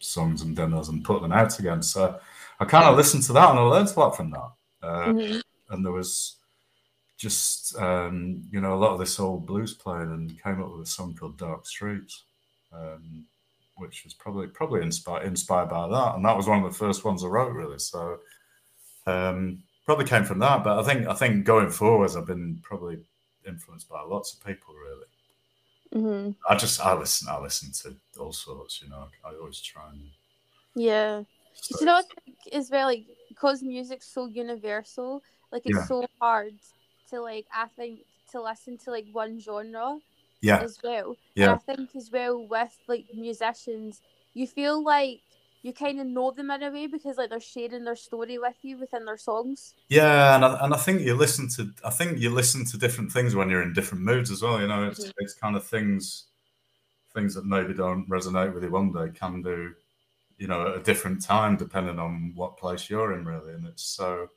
songs 0.00 0.42
and 0.42 0.56
demos 0.56 0.88
and 0.88 1.04
put 1.04 1.22
them 1.22 1.32
out 1.32 1.58
again. 1.58 1.82
So 1.82 2.18
I 2.58 2.64
kind 2.64 2.84
of 2.86 2.96
listened 2.96 3.24
to 3.24 3.32
that 3.34 3.50
and 3.50 3.58
I 3.58 3.62
learned 3.62 3.92
a 3.94 4.00
lot 4.00 4.16
from 4.16 4.30
that. 4.30 4.50
Uh, 4.82 5.06
mm-hmm. 5.06 5.38
And 5.70 5.84
there 5.84 5.92
was 5.92 6.36
just, 7.16 7.76
um, 7.78 8.42
you 8.50 8.60
know, 8.60 8.74
a 8.74 8.76
lot 8.82 8.92
of 8.92 8.98
this 8.98 9.20
old 9.20 9.46
blues 9.46 9.74
playing 9.74 10.10
and 10.10 10.42
came 10.42 10.62
up 10.62 10.72
with 10.72 10.86
a 10.86 10.90
song 10.90 11.14
called 11.14 11.38
Dark 11.38 11.66
Streets. 11.66 12.24
Um, 12.72 13.26
which 13.76 14.04
was 14.04 14.14
probably 14.14 14.46
probably 14.46 14.82
inspired 14.82 15.26
inspired 15.26 15.68
by 15.68 15.88
that, 15.88 16.14
and 16.14 16.24
that 16.24 16.36
was 16.36 16.46
one 16.46 16.62
of 16.62 16.70
the 16.70 16.78
first 16.78 17.04
ones 17.04 17.24
I 17.24 17.28
wrote 17.28 17.52
really. 17.52 17.78
So 17.78 18.18
um, 19.06 19.62
probably 19.84 20.04
came 20.04 20.24
from 20.24 20.38
that. 20.40 20.64
But 20.64 20.78
I 20.78 20.82
think 20.82 21.06
I 21.06 21.14
think 21.14 21.44
going 21.44 21.70
forwards, 21.70 22.16
I've 22.16 22.26
been 22.26 22.60
probably 22.62 22.98
influenced 23.46 23.88
by 23.88 24.02
lots 24.02 24.34
of 24.34 24.44
people 24.44 24.74
really. 24.74 26.04
Mm-hmm. 26.04 26.30
I 26.48 26.56
just 26.56 26.80
I 26.80 26.94
listen 26.94 27.28
I 27.30 27.40
listen 27.40 27.72
to 27.82 27.96
all 28.20 28.32
sorts. 28.32 28.80
You 28.82 28.88
know, 28.88 29.08
I, 29.24 29.30
I 29.30 29.34
always 29.34 29.60
try 29.60 29.88
and 29.90 30.00
yeah. 30.74 31.22
So, 31.54 31.80
you 31.80 31.86
know, 31.86 31.96
I 31.96 32.02
think 32.02 32.36
as 32.52 32.70
well, 32.70 32.86
like 32.86 33.04
because 33.32 33.62
music's 33.62 34.06
so 34.06 34.26
universal, 34.26 35.22
like 35.50 35.62
it's 35.64 35.78
yeah. 35.78 35.84
so 35.84 36.06
hard 36.20 36.54
to 37.10 37.20
like 37.20 37.46
I 37.54 37.66
think 37.76 38.00
to 38.32 38.42
listen 38.42 38.78
to 38.78 38.90
like 38.90 39.06
one 39.12 39.40
genre 39.40 39.98
yeah. 40.42 40.58
as 40.60 40.78
well. 40.84 41.16
Yeah. 41.34 41.52
And 41.52 41.52
i 41.54 41.74
think 41.74 41.96
as 41.96 42.10
well 42.10 42.46
with 42.46 42.76
like 42.88 43.06
musicians 43.14 44.02
you 44.34 44.46
feel 44.46 44.82
like 44.84 45.20
you 45.62 45.72
kind 45.72 46.00
of 46.00 46.06
know 46.06 46.32
them 46.32 46.50
in 46.50 46.62
a 46.64 46.70
way 46.70 46.88
because 46.88 47.16
like 47.16 47.30
they're 47.30 47.40
sharing 47.40 47.84
their 47.84 47.96
story 47.96 48.36
with 48.36 48.56
you 48.62 48.76
within 48.78 49.04
their 49.04 49.16
songs. 49.16 49.74
Yeah 49.88 50.34
and 50.34 50.44
I, 50.44 50.64
and 50.64 50.74
I 50.74 50.76
think 50.76 51.02
you 51.02 51.14
listen 51.14 51.48
to 51.56 51.70
i 51.84 51.90
think 51.90 52.18
you 52.18 52.30
listen 52.30 52.64
to 52.66 52.76
different 52.76 53.12
things 53.12 53.34
when 53.34 53.48
you're 53.48 53.62
in 53.62 53.72
different 53.72 54.04
moods 54.04 54.30
as 54.30 54.42
well 54.42 54.60
you 54.60 54.66
know? 54.66 54.88
It's, 54.88 55.00
mm-hmm. 55.00 55.10
it's 55.18 55.34
kind 55.34 55.56
of 55.56 55.64
things 55.64 56.26
things 57.14 57.34
that 57.34 57.46
maybe 57.46 57.74
don't 57.74 58.08
resonate 58.08 58.52
with 58.52 58.64
you 58.64 58.70
one 58.70 58.92
day 58.92 59.08
can 59.14 59.42
do 59.42 59.74
you 60.42 60.48
know 60.48 60.60
at 60.68 60.76
a 60.76 60.82
different 60.82 61.22
time 61.22 61.56
depending 61.56 61.98
on 61.98 62.32
what 62.34 62.58
place 62.58 62.90
you're 62.90 63.12
in 63.14 63.24
really 63.24 63.52
and 63.54 63.66
it's 63.66 63.84
so 63.84 64.28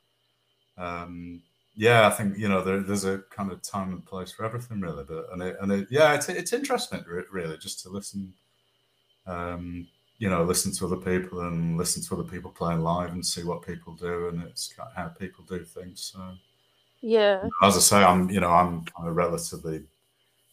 um, 0.78 1.42
yeah, 1.74 2.06
I 2.06 2.10
think 2.10 2.38
you 2.38 2.48
know 2.48 2.62
there, 2.62 2.80
there's 2.80 3.04
a 3.04 3.18
kind 3.30 3.52
of 3.52 3.60
time 3.62 3.92
and 3.92 4.04
place 4.04 4.32
for 4.32 4.44
everything, 4.44 4.80
really. 4.80 5.04
But 5.04 5.26
and 5.32 5.42
it, 5.42 5.56
and 5.60 5.70
it, 5.70 5.88
yeah, 5.90 6.14
it's 6.14 6.28
it's 6.28 6.54
interesting, 6.54 7.04
really, 7.30 7.58
just 7.58 7.82
to 7.82 7.90
listen. 7.90 8.32
Um, 9.26 9.86
you 10.18 10.30
know, 10.30 10.42
listen 10.44 10.72
to 10.72 10.86
other 10.86 10.96
people 10.96 11.42
and 11.42 11.76
listen 11.76 12.02
to 12.02 12.14
other 12.14 12.28
people 12.28 12.50
playing 12.50 12.80
live 12.80 13.10
and 13.10 13.24
see 13.24 13.44
what 13.44 13.66
people 13.66 13.94
do, 13.94 14.28
and 14.28 14.42
it's 14.42 14.72
kind 14.72 14.88
of 14.88 14.96
how 14.96 15.08
people 15.08 15.44
do 15.44 15.62
things. 15.64 16.12
So, 16.14 16.32
yeah, 17.02 17.42
as 17.62 17.76
I 17.76 17.80
say, 17.80 18.02
I'm 18.02 18.30
you 18.30 18.40
know 18.40 18.50
I'm 18.50 18.84
kind 18.84 19.08
of 19.08 19.14
relatively 19.14 19.82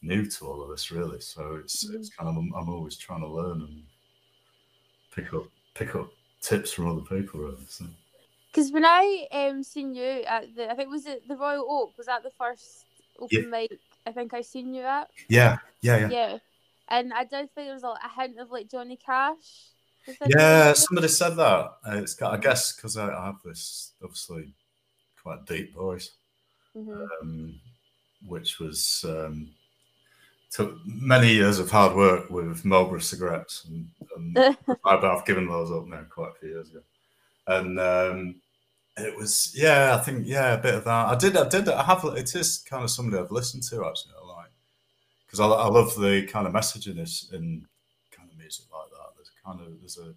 new 0.01 0.25
to 0.25 0.45
all 0.45 0.61
of 0.61 0.69
this, 0.69 0.91
really. 0.91 1.21
So 1.21 1.55
it's 1.55 1.85
mm-hmm. 1.85 1.95
it's 1.95 2.09
kind 2.09 2.29
of 2.29 2.35
I'm 2.35 2.69
always 2.69 2.97
trying 2.97 3.21
to 3.21 3.27
learn 3.27 3.61
and 3.61 3.83
pick 5.15 5.33
up 5.33 5.45
pick 5.73 5.95
up 5.95 6.09
tips 6.41 6.73
from 6.73 6.87
other 6.87 7.01
people, 7.01 7.39
really. 7.39 7.65
So. 7.67 7.85
Because 8.51 8.71
when 8.71 8.85
I 8.85 9.27
um 9.31 9.63
seen 9.63 9.95
you 9.95 10.23
at 10.27 10.55
the, 10.55 10.71
I 10.71 10.75
think 10.75 10.89
was 10.89 11.05
it 11.05 11.27
the 11.27 11.35
Royal 11.35 11.65
Oak? 11.67 11.97
Was 11.97 12.07
that 12.07 12.23
the 12.23 12.31
first 12.31 12.85
open 13.19 13.43
yeah. 13.43 13.49
mic? 13.49 13.79
I 14.05 14.11
think 14.11 14.33
I 14.33 14.41
seen 14.41 14.73
you 14.73 14.83
at. 14.83 15.09
Yeah, 15.27 15.57
yeah, 15.81 15.97
yeah. 15.97 16.09
Yeah, 16.09 16.37
and 16.89 17.13
I 17.13 17.23
don't 17.23 17.51
think 17.53 17.67
there 17.67 17.73
was 17.73 17.83
a, 17.83 17.95
hint 18.19 18.37
of 18.39 18.51
like 18.51 18.69
Johnny 18.69 18.97
Cash. 18.97 19.71
Yeah, 20.27 20.73
somebody 20.73 21.07
said 21.07 21.35
that. 21.37 21.71
Uh, 21.87 21.95
it's 21.95 22.13
got, 22.13 22.33
I 22.33 22.37
guess 22.37 22.75
because 22.75 22.97
I, 22.97 23.07
I, 23.07 23.25
have 23.27 23.41
this 23.43 23.93
obviously 24.03 24.53
quite 25.21 25.45
deep 25.45 25.73
voice, 25.73 26.11
mm-hmm. 26.75 27.05
um, 27.21 27.59
which 28.27 28.59
was 28.59 29.05
um, 29.07 29.49
took 30.53 30.77
many 30.85 31.33
years 31.33 31.57
of 31.57 31.71
hard 31.71 31.95
work 31.95 32.29
with 32.29 32.63
Marlboro 32.63 32.99
cigarettes, 32.99 33.67
and, 33.67 33.89
and 34.15 34.57
I've 34.85 35.25
given 35.25 35.47
those 35.47 35.71
up 35.71 35.87
now 35.87 36.05
quite 36.09 36.31
a 36.31 36.39
few 36.39 36.49
years 36.49 36.69
ago. 36.69 36.81
And 37.47 37.79
um, 37.79 38.35
it 38.95 39.17
was 39.17 39.51
yeah, 39.55 39.97
I 39.99 40.03
think 40.03 40.27
yeah, 40.27 40.53
a 40.53 40.61
bit 40.61 40.75
of 40.75 40.83
that. 40.83 41.07
I 41.07 41.15
did, 41.15 41.35
I 41.35 41.49
did, 41.49 41.67
I 41.67 41.83
have. 41.83 42.05
It 42.15 42.35
is 42.35 42.59
kind 42.59 42.83
of 42.83 42.91
somebody 42.91 43.21
I've 43.21 43.31
listened 43.31 43.63
to 43.63 43.85
actually. 43.85 44.13
I 44.21 44.27
like 44.27 44.51
because 45.25 45.39
I, 45.39 45.47
I 45.47 45.67
love 45.67 45.95
the 45.95 46.27
kind 46.31 46.45
of 46.45 46.53
messaging 46.53 46.99
is 46.99 47.29
in 47.33 47.65
kind 48.11 48.29
of 48.31 48.37
music 48.37 48.65
like 48.71 48.91
that. 48.91 49.15
There's 49.15 49.31
kind 49.43 49.59
of 49.59 49.79
there's 49.79 49.97
a 49.97 50.13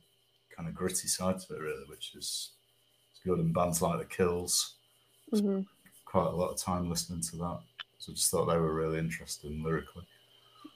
kind 0.55 0.69
of 0.69 0.75
gritty 0.75 1.09
side 1.09 1.39
to 1.41 1.55
it 1.55 1.61
really, 1.61 1.85
which 1.89 2.15
is 2.15 2.51
good. 3.25 3.39
And 3.39 3.55
bands 3.55 3.81
like 3.81 3.99
the 3.99 4.05
Kills, 4.05 4.75
mm-hmm. 5.33 5.63
quite 6.05 6.27
a 6.27 6.37
lot 6.37 6.51
of 6.51 6.59
time 6.59 6.91
listening 6.91 7.23
to 7.23 7.37
that. 7.37 7.61
So 7.99 8.13
I 8.13 8.15
just 8.15 8.31
thought 8.31 8.45
they 8.45 8.59
were 8.59 8.75
really 8.75 8.99
interesting 8.99 9.65
lyrically. 9.65 10.05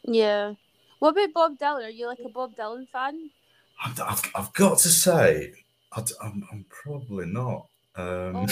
Yeah. 0.05 0.55
What 0.99 1.11
about 1.11 1.33
Bob 1.33 1.59
Dylan? 1.59 1.87
Are 1.87 1.91
you 1.91 2.07
like 2.07 2.21
a 2.25 2.29
Bob 2.29 2.57
Dylan 2.57 2.89
fan? 2.89 3.31
I've, 3.83 4.23
I've 4.35 4.53
got 4.53 4.79
to 4.79 4.89
say, 4.89 5.53
I, 5.93 6.01
am 6.23 6.47
I'm 6.53 6.67
probably 6.69 7.27
not. 7.27 7.67
Um, 7.97 8.37
oh. 8.37 8.47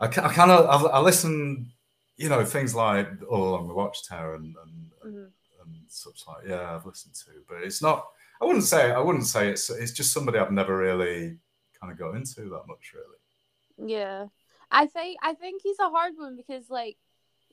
I, 0.00 0.06
I 0.06 0.08
kind 0.08 0.50
of 0.50 0.66
I, 0.66 0.88
I, 0.88 1.00
listen, 1.00 1.70
you 2.16 2.28
know, 2.28 2.44
things 2.44 2.74
like 2.74 3.08
All 3.28 3.48
Along 3.48 3.68
the 3.68 3.74
Watchtower 3.74 4.34
and 4.34 4.54
and, 4.64 4.90
mm-hmm. 5.04 5.18
and 5.18 5.76
such 5.88 6.22
like. 6.26 6.48
Yeah, 6.48 6.74
I've 6.74 6.86
listened 6.86 7.14
to, 7.14 7.30
but 7.48 7.62
it's 7.62 7.82
not. 7.82 8.06
I 8.40 8.44
wouldn't 8.44 8.64
say 8.64 8.90
I 8.90 8.98
wouldn't 8.98 9.26
say 9.26 9.48
it's 9.48 9.70
it's 9.70 9.92
just 9.92 10.12
somebody 10.12 10.38
I've 10.38 10.50
never 10.50 10.76
really 10.76 11.36
kind 11.80 11.92
of 11.92 11.98
got 11.98 12.14
into 12.14 12.42
that 12.42 12.66
much, 12.66 12.92
really. 12.94 13.92
Yeah, 13.92 14.26
I 14.70 14.86
think 14.86 15.18
I 15.22 15.34
think 15.34 15.62
he's 15.62 15.78
a 15.78 15.90
hard 15.90 16.14
one 16.16 16.36
because 16.36 16.70
like 16.70 16.96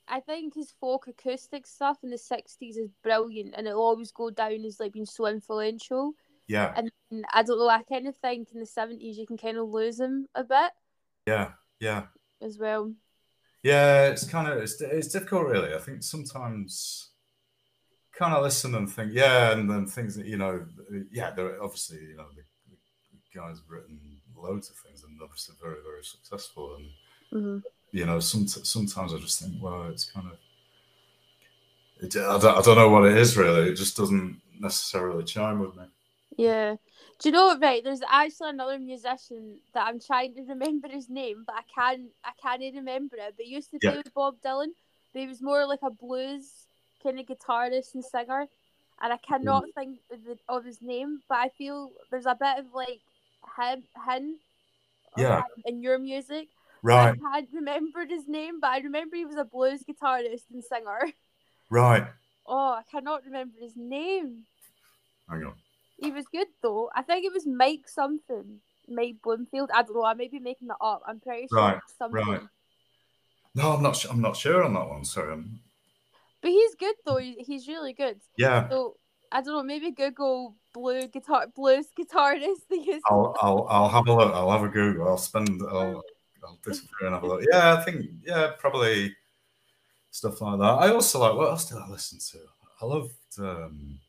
I 0.09 0.19
think 0.19 0.55
his 0.55 0.73
folk 0.79 1.07
acoustic 1.07 1.67
stuff 1.67 1.97
in 2.03 2.09
the 2.09 2.17
'60s 2.17 2.77
is 2.77 2.89
brilliant, 3.03 3.53
and 3.55 3.67
it'll 3.67 3.81
always 3.81 4.11
go 4.11 4.29
down 4.29 4.65
as 4.65 4.79
like 4.79 4.93
being 4.93 5.05
so 5.05 5.27
influential. 5.27 6.13
Yeah. 6.47 6.73
And 6.75 6.91
I 7.31 7.43
don't 7.43 7.59
know. 7.59 7.69
I 7.69 7.83
kind 7.83 8.07
of 8.07 8.15
think 8.17 8.49
in 8.53 8.59
the 8.59 8.65
'70s 8.65 9.15
you 9.15 9.27
can 9.27 9.37
kind 9.37 9.57
of 9.57 9.69
lose 9.69 9.99
him 9.99 10.27
a 10.35 10.43
bit. 10.43 10.71
Yeah. 11.27 11.51
Yeah. 11.79 12.03
As 12.41 12.57
well. 12.57 12.93
Yeah, 13.61 14.07
it's 14.07 14.25
kind 14.25 14.47
of 14.47 14.57
it's 14.57 14.81
it's 14.81 15.09
difficult, 15.09 15.47
really. 15.47 15.73
I 15.75 15.79
think 15.79 16.01
sometimes 16.01 17.09
kind 18.13 18.33
of 18.33 18.43
listen 18.43 18.73
and 18.75 18.89
think, 18.89 19.11
yeah, 19.13 19.51
and 19.51 19.69
then 19.69 19.85
things 19.85 20.15
that 20.15 20.25
you 20.25 20.37
know, 20.37 20.65
yeah, 21.11 21.31
they're 21.31 21.61
obviously 21.61 21.99
you 21.99 22.15
know 22.15 22.27
the, 22.35 22.43
the 22.71 23.39
guy's 23.39 23.61
written 23.67 23.99
loads 24.35 24.69
of 24.69 24.77
things 24.77 25.03
and 25.03 25.19
obviously 25.21 25.55
very 25.61 25.81
very 25.83 26.03
successful 26.03 26.77
and. 26.77 26.89
Mm-hmm 27.31 27.57
you 27.91 28.05
know, 28.05 28.19
some, 28.19 28.47
sometimes 28.47 29.13
I 29.13 29.17
just 29.17 29.41
think, 29.41 29.55
well, 29.61 29.87
it's 29.89 30.05
kind 30.05 30.27
of, 30.27 30.37
it, 32.01 32.15
I, 32.15 32.37
don't, 32.37 32.57
I 32.57 32.61
don't 32.61 32.77
know 32.77 32.89
what 32.89 33.05
it 33.05 33.17
is 33.17 33.35
really. 33.35 33.69
It 33.69 33.75
just 33.75 33.97
doesn't 33.97 34.39
necessarily 34.59 35.23
chime 35.23 35.59
with 35.59 35.75
me. 35.75 35.83
Yeah. 36.37 36.75
Do 37.19 37.27
you 37.27 37.33
know 37.33 37.47
what? 37.47 37.61
Right, 37.61 37.83
there's 37.83 38.01
actually 38.09 38.51
another 38.51 38.79
musician 38.79 39.57
that 39.73 39.85
I'm 39.85 39.99
trying 39.99 40.35
to 40.35 40.41
remember 40.47 40.87
his 40.87 41.09
name, 41.09 41.43
but 41.45 41.55
I 41.55 41.63
can't. 41.75 42.09
I 42.23 42.31
can't 42.41 42.75
remember 42.75 43.17
it. 43.17 43.33
But 43.35 43.45
he 43.45 43.53
used 43.53 43.71
to 43.71 43.79
play 43.79 43.91
yeah. 43.91 43.97
with 43.97 44.13
Bob 44.13 44.35
Dylan, 44.43 44.71
but 45.11 45.21
he 45.21 45.27
was 45.27 45.41
more 45.41 45.65
like 45.65 45.81
a 45.83 45.89
blues 45.89 46.49
kind 47.03 47.19
of 47.19 47.25
guitarist 47.25 47.93
and 47.93 48.05
singer, 48.05 48.45
and 49.01 49.13
I 49.13 49.17
cannot 49.17 49.65
mm. 49.65 49.73
think 49.75 49.99
of, 50.11 50.23
the, 50.23 50.37
of, 50.47 50.63
his 50.63 50.81
name. 50.81 51.21
But 51.27 51.39
I 51.39 51.49
feel 51.49 51.91
there's 52.09 52.25
a 52.25 52.37
bit 52.39 52.59
of 52.59 52.73
like 52.73 53.01
him, 53.57 53.83
him, 54.07 54.35
yeah, 55.17 55.41
in 55.65 55.81
your 55.81 55.99
music. 55.99 56.47
Right. 56.81 57.15
I 57.25 57.41
can't 57.41 57.49
remember 57.53 58.05
his 58.05 58.27
name, 58.27 58.59
but 58.59 58.69
I 58.69 58.79
remember 58.79 59.15
he 59.15 59.25
was 59.25 59.35
a 59.35 59.43
blues 59.43 59.83
guitarist 59.83 60.43
and 60.51 60.63
singer. 60.63 61.11
Right. 61.69 62.07
Oh, 62.47 62.71
I 62.71 62.81
cannot 62.89 63.25
remember 63.25 63.55
his 63.61 63.73
name. 63.75 64.45
Hang 65.29 65.43
on. 65.43 65.53
He 66.01 66.11
was 66.11 66.25
good 66.31 66.47
though. 66.63 66.89
I 66.95 67.03
think 67.03 67.25
it 67.25 67.33
was 67.33 67.45
Mike 67.45 67.87
something. 67.87 68.59
Mike 68.87 69.17
Bloomfield. 69.23 69.69
I 69.73 69.83
don't 69.83 69.95
know. 69.95 70.05
I 70.05 70.13
may 70.13 70.27
be 70.27 70.39
making 70.39 70.69
that 70.69 70.77
up. 70.81 71.03
I'm 71.05 71.19
pretty 71.19 71.47
sure 71.47 71.59
right, 71.59 71.79
something. 71.97 72.25
Right. 72.25 72.41
No, 73.55 73.73
I'm 73.73 73.83
not. 73.83 74.03
I'm 74.09 74.21
not 74.21 74.35
sure 74.35 74.63
on 74.63 74.73
that 74.73 74.89
one. 74.89 75.05
Sorry. 75.05 75.33
I'm... 75.33 75.59
But 76.41 76.51
he's 76.51 76.75
good 76.75 76.95
though. 77.05 77.17
He's 77.17 77.67
really 77.67 77.93
good. 77.93 78.19
Yeah. 78.37 78.69
So 78.69 78.95
I 79.31 79.41
don't 79.41 79.53
know. 79.53 79.63
Maybe 79.63 79.91
Google 79.91 80.55
blue 80.73 81.07
guitar 81.07 81.47
blues 81.55 81.87
guitarist. 81.99 83.01
I'll, 83.09 83.35
I'll 83.41 83.67
I'll 83.69 83.89
have 83.89 84.07
a 84.07 84.13
look. 84.13 84.33
I'll 84.33 84.51
have 84.51 84.63
a 84.63 84.69
Google. 84.69 85.07
I'll 85.07 85.17
spend. 85.17 85.61
I'll 85.69 86.01
I'll 86.43 86.59
disappear 86.63 87.07
and 87.07 87.13
have 87.13 87.23
a 87.23 87.27
look. 87.27 87.43
Yeah, 87.51 87.73
I 87.75 87.83
think 87.83 88.05
yeah, 88.23 88.51
probably 88.57 89.15
stuff 90.11 90.41
like 90.41 90.59
that. 90.59 90.65
I 90.65 90.89
also 90.89 91.19
like 91.19 91.35
what 91.35 91.49
else 91.49 91.65
did 91.65 91.77
I 91.77 91.87
listen 91.87 92.19
to? 92.31 92.45
I 92.81 92.85
loved 92.85 93.13
um, 93.39 93.99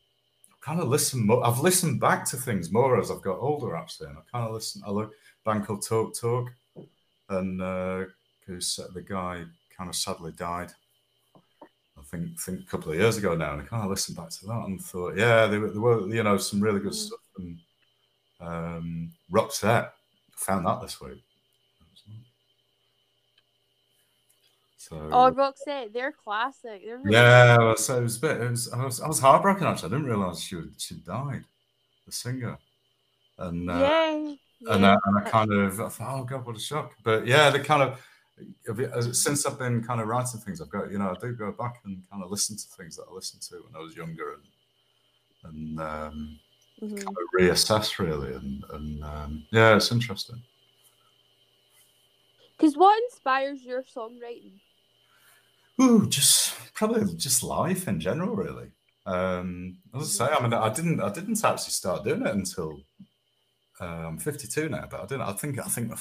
kind 0.60 0.80
of 0.80 0.88
listen 0.88 1.26
more. 1.26 1.44
I've 1.44 1.60
listened 1.60 2.00
back 2.00 2.25
to 2.26 2.37
things 2.37 2.70
more 2.70 2.99
as 3.00 3.10
I've 3.10 3.22
got 3.22 3.38
older 3.38 3.76
actually, 3.76 4.08
and 4.08 4.18
I 4.18 4.22
kind 4.30 4.46
of 4.46 4.54
listen. 4.54 4.82
I 4.87 4.90
look 4.90 5.12
band 5.44 5.66
called 5.66 5.87
Talk 5.87 6.14
Talk, 6.14 6.50
and 7.28 7.60
uh, 7.60 8.04
who's 8.46 8.78
the 8.94 9.02
guy 9.02 9.44
kind 9.76 9.88
of 9.88 9.96
sadly 9.96 10.32
died. 10.32 10.70
I 11.99 12.02
think 12.04 12.38
think 12.40 12.60
a 12.60 12.66
couple 12.66 12.92
of 12.92 12.99
years 12.99 13.16
ago 13.16 13.34
now, 13.34 13.52
and 13.52 13.62
I 13.62 13.64
kind 13.64 13.84
of 13.84 13.90
listened 13.90 14.16
back 14.16 14.30
to 14.30 14.46
that 14.46 14.64
and 14.66 14.80
thought, 14.80 15.16
yeah, 15.16 15.46
there, 15.46 15.60
there 15.68 15.80
were 15.80 16.08
you 16.08 16.22
know 16.22 16.37
some 16.37 16.60
really 16.60 16.80
good 16.80 16.92
mm. 16.92 16.94
stuff. 16.94 17.20
And 17.38 17.58
um, 18.40 19.12
Roxette, 19.30 19.88
I 19.88 20.37
found 20.37 20.66
that 20.66 20.80
this 20.80 21.00
week. 21.00 21.22
So 24.80 24.96
oh, 25.12 25.30
Roxette, 25.30 25.92
they're 25.92 26.10
classic. 26.10 26.80
They're 26.87 26.96
really 26.96 27.14
yeah, 27.14 27.75
so 27.75 27.99
it 27.99 28.02
was 28.02 28.16
a 28.16 28.20
bit. 28.20 28.40
It 28.40 28.50
was, 28.50 28.72
I 28.72 28.82
was 28.82 28.99
I 29.02 29.08
was 29.08 29.20
heartbroken 29.20 29.66
actually. 29.66 29.88
I 29.88 29.99
didn't 29.99 30.06
realize 30.06 30.42
she 30.42 30.58
she 30.78 30.94
died, 30.94 31.44
the 32.06 32.12
singer, 32.12 32.56
and 33.37 33.70
uh, 33.70 33.75
yeah, 33.75 34.34
and, 34.72 34.84
uh, 34.87 34.96
and 35.04 35.18
I 35.18 35.28
kind 35.28 35.52
of 35.52 35.78
I 35.82 35.88
thought, 35.90 36.20
oh 36.20 36.25
god, 36.25 36.46
what 36.46 36.56
a 36.56 36.58
shock. 36.58 36.94
But 37.04 37.26
yeah, 37.26 37.50
the 37.50 37.60
kind 37.60 37.82
of 37.82 39.14
since 39.14 39.44
I've 39.44 39.58
been 39.58 39.84
kind 39.84 40.00
of 40.00 40.08
writing 40.08 40.40
things, 40.40 40.62
I've 40.62 40.70
got 40.70 40.90
you 40.90 40.99
know 40.99 41.10
I 41.10 41.14
do 41.20 41.34
go 41.34 41.52
back 41.52 41.82
and 41.84 42.02
kind 42.10 42.25
of 42.25 42.30
listen 42.30 42.56
to 42.56 42.64
things 42.78 42.96
that 42.96 43.04
I 43.10 43.14
listened 43.14 43.42
to 43.42 43.56
when 43.56 43.76
I 43.76 43.84
was 43.84 43.94
younger 43.94 44.32
and 44.32 44.42
and 45.44 45.80
um, 45.80 46.38
mm-hmm. 46.80 46.96
kind 46.96 47.06
of 47.06 47.38
reassess 47.38 47.99
really 47.99 48.32
and 48.32 48.64
and 48.72 49.04
um, 49.04 49.44
yeah, 49.50 49.76
it's 49.76 49.92
interesting. 49.92 50.42
Because 52.56 52.78
what 52.78 52.99
inspires 53.02 53.62
your 53.62 53.82
songwriting? 53.82 54.52
Ooh, 55.80 56.06
just 56.06 56.54
probably 56.75 57.14
just 57.14 57.42
life 57.42 57.88
in 57.88 58.00
general, 58.00 58.34
really. 58.34 58.70
Um, 59.06 59.78
as 59.94 60.20
I 60.20 60.26
say, 60.26 60.32
I 60.32 60.42
mean, 60.42 60.52
I 60.52 60.72
didn't, 60.72 61.00
I 61.00 61.10
didn't 61.10 61.42
actually 61.44 61.72
start 61.72 62.04
doing 62.04 62.26
it 62.26 62.34
until 62.34 62.80
uh, 63.80 63.84
I'm 63.84 64.18
52 64.18 64.68
now. 64.68 64.87
But 64.90 65.00
I 65.00 65.06
didn't. 65.06 65.22
I 65.22 65.32
think, 65.32 65.58
I 65.58 65.68
think 65.68 65.92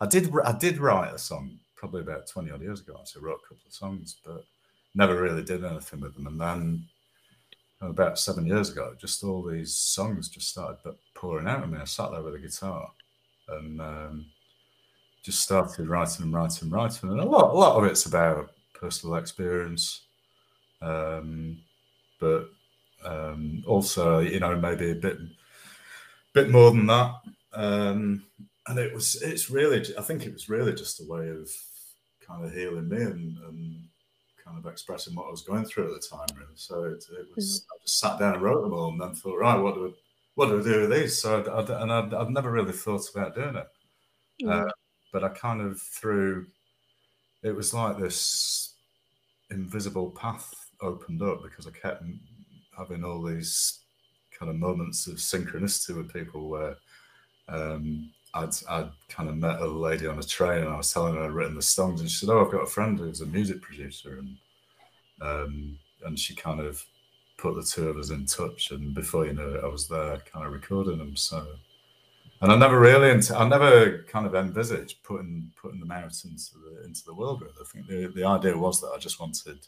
I 0.00 0.06
did, 0.06 0.30
I 0.44 0.52
did 0.52 0.78
write 0.78 1.14
a 1.14 1.18
song 1.18 1.58
probably 1.76 2.00
about 2.00 2.26
20 2.26 2.50
odd 2.50 2.62
years 2.62 2.80
ago. 2.80 2.96
Actually, 2.98 3.22
wrote 3.22 3.40
a 3.44 3.48
couple 3.48 3.66
of 3.66 3.72
songs, 3.72 4.16
but 4.24 4.44
never 4.94 5.20
really 5.20 5.44
did 5.44 5.64
anything 5.64 6.00
with 6.00 6.14
them. 6.14 6.26
And 6.26 6.40
then 6.40 6.84
about 7.80 8.18
seven 8.18 8.46
years 8.46 8.70
ago, 8.70 8.94
just 9.00 9.22
all 9.22 9.42
these 9.42 9.74
songs 9.76 10.28
just 10.28 10.48
started 10.48 10.78
pouring 11.14 11.46
out 11.46 11.62
of 11.62 11.70
me. 11.70 11.78
I 11.78 11.84
sat 11.84 12.10
there 12.10 12.22
with 12.22 12.34
a 12.34 12.38
guitar, 12.38 12.90
and 13.48 13.80
um, 13.80 14.26
just 15.22 15.40
started 15.40 15.88
writing 15.88 16.24
and 16.24 16.34
writing 16.34 16.64
and 16.64 16.72
writing, 16.72 17.10
and 17.10 17.20
a 17.20 17.24
lot, 17.24 17.54
a 17.54 17.58
lot 17.58 17.76
of 17.78 17.84
it's 17.84 18.06
about 18.06 18.50
personal 18.80 19.16
experience, 19.16 20.02
um, 20.80 21.58
but 22.18 22.48
um, 23.04 23.62
also, 23.66 24.20
you 24.20 24.40
know, 24.40 24.56
maybe 24.56 24.90
a 24.90 24.94
bit, 24.94 25.18
bit 26.32 26.50
more 26.50 26.70
than 26.70 26.86
that. 26.86 27.14
Um, 27.52 28.24
and 28.66 28.78
it 28.78 28.94
was, 28.94 29.20
it's 29.22 29.50
really, 29.50 29.84
I 29.98 30.02
think 30.02 30.24
it 30.24 30.32
was 30.32 30.48
really 30.48 30.72
just 30.72 31.00
a 31.00 31.04
way 31.04 31.28
of 31.28 31.50
kind 32.26 32.44
of 32.44 32.52
healing 32.52 32.88
me 32.88 33.02
and, 33.02 33.38
and 33.48 33.82
kind 34.44 34.58
of 34.58 34.70
expressing 34.70 35.14
what 35.14 35.26
I 35.26 35.30
was 35.30 35.42
going 35.42 35.64
through 35.64 35.94
at 35.94 36.00
the 36.00 36.08
time. 36.08 36.26
Really, 36.36 36.52
so 36.54 36.84
it, 36.84 37.04
it 37.18 37.26
was. 37.34 37.60
Mm-hmm. 37.60 37.72
I 37.72 37.76
just 37.82 37.98
sat 37.98 38.18
down 38.18 38.34
and 38.34 38.42
wrote 38.42 38.62
them 38.62 38.72
all, 38.72 38.90
and 38.90 39.00
then 39.00 39.14
thought, 39.14 39.38
right, 39.38 39.58
what 39.58 39.74
do 39.74 39.86
I, 39.88 39.90
what 40.34 40.46
do 40.46 40.60
I 40.60 40.62
do 40.62 40.80
with 40.82 40.90
these? 40.90 41.18
So 41.18 41.42
I, 41.42 41.72
I, 41.72 41.82
and 41.82 41.92
I'd, 41.92 42.14
I'd, 42.14 42.30
never 42.30 42.50
really 42.50 42.72
thought 42.72 43.08
about 43.14 43.34
doing 43.34 43.56
it, 43.56 43.66
mm-hmm. 44.42 44.48
uh, 44.48 44.70
but 45.12 45.24
I 45.24 45.28
kind 45.30 45.60
of 45.60 45.80
through. 45.80 46.46
It 47.42 47.54
was 47.54 47.72
like 47.72 47.98
this 47.98 48.74
invisible 49.50 50.10
path 50.10 50.52
opened 50.80 51.22
up 51.22 51.42
because 51.42 51.66
I 51.66 51.70
kept 51.70 52.04
having 52.76 53.04
all 53.04 53.22
these 53.22 53.80
kind 54.38 54.50
of 54.50 54.56
moments 54.56 55.06
of 55.06 55.16
synchronicity 55.16 55.96
with 55.96 56.12
people 56.12 56.48
where 56.48 56.76
um, 57.48 58.10
I'd, 58.34 58.50
I'd 58.68 58.90
kind 59.08 59.28
of 59.28 59.36
met 59.36 59.60
a 59.60 59.66
lady 59.66 60.06
on 60.06 60.18
a 60.18 60.22
train 60.22 60.62
and 60.62 60.68
I 60.68 60.76
was 60.76 60.92
telling 60.92 61.14
her 61.14 61.24
I'd 61.24 61.32
written 61.32 61.56
the 61.56 61.62
songs 61.62 62.00
and 62.00 62.10
she 62.10 62.24
said, 62.24 62.32
"Oh, 62.32 62.44
I've 62.44 62.52
got 62.52 62.62
a 62.62 62.66
friend 62.66 62.98
who's 62.98 63.20
a 63.20 63.26
music 63.26 63.60
producer," 63.60 64.18
and 64.18 64.36
um, 65.20 65.78
and 66.04 66.18
she 66.18 66.34
kind 66.34 66.60
of 66.60 66.84
put 67.36 67.56
the 67.56 67.62
two 67.62 67.88
of 67.88 67.96
us 67.96 68.10
in 68.10 68.26
touch. 68.26 68.70
And 68.70 68.94
before 68.94 69.26
you 69.26 69.32
know 69.32 69.54
it, 69.54 69.64
I 69.64 69.68
was 69.68 69.88
there, 69.88 70.22
kind 70.32 70.46
of 70.46 70.52
recording 70.52 70.98
them. 70.98 71.16
So, 71.16 71.46
and 72.40 72.50
I 72.50 72.56
never 72.56 72.80
really, 72.80 73.10
I 73.10 73.48
never 73.48 74.04
kind 74.08 74.26
of 74.26 74.34
envisaged 74.34 75.02
putting 75.02 75.50
putting 75.60 75.80
them 75.80 75.90
out 75.90 76.24
into 76.24 76.54
the 76.54 76.84
into 76.84 77.04
the 77.04 77.14
world. 77.14 77.42
Really, 77.42 77.54
I 77.60 77.64
think 77.64 77.86
the 77.86 78.06
the 78.14 78.26
idea 78.26 78.56
was 78.56 78.80
that 78.80 78.92
I 78.94 78.98
just 78.98 79.20
wanted 79.20 79.58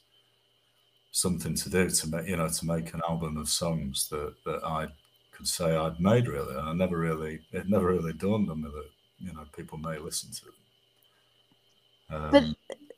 something 1.10 1.54
to 1.54 1.70
do 1.70 1.90
to 1.90 2.08
make 2.08 2.28
you 2.28 2.36
know 2.36 2.48
to 2.48 2.66
make 2.66 2.94
an 2.94 3.02
album 3.08 3.36
of 3.36 3.48
songs 3.48 4.08
that 4.08 4.34
that 4.44 4.64
I 4.64 4.86
could 5.32 5.46
say 5.46 5.76
I'd 5.76 6.00
made 6.00 6.28
really, 6.28 6.56
and 6.56 6.68
I 6.68 6.72
never 6.72 6.96
really 6.96 7.40
it 7.52 7.68
never 7.68 7.88
really 7.88 8.14
dawned 8.14 8.50
on 8.50 8.62
me 8.62 8.70
that 8.70 8.90
you 9.18 9.32
know 9.34 9.44
people 9.54 9.78
may 9.78 9.98
listen 9.98 10.30
to 10.32 10.46
it. 10.46 12.14
Um, 12.14 12.30
but 12.30 12.44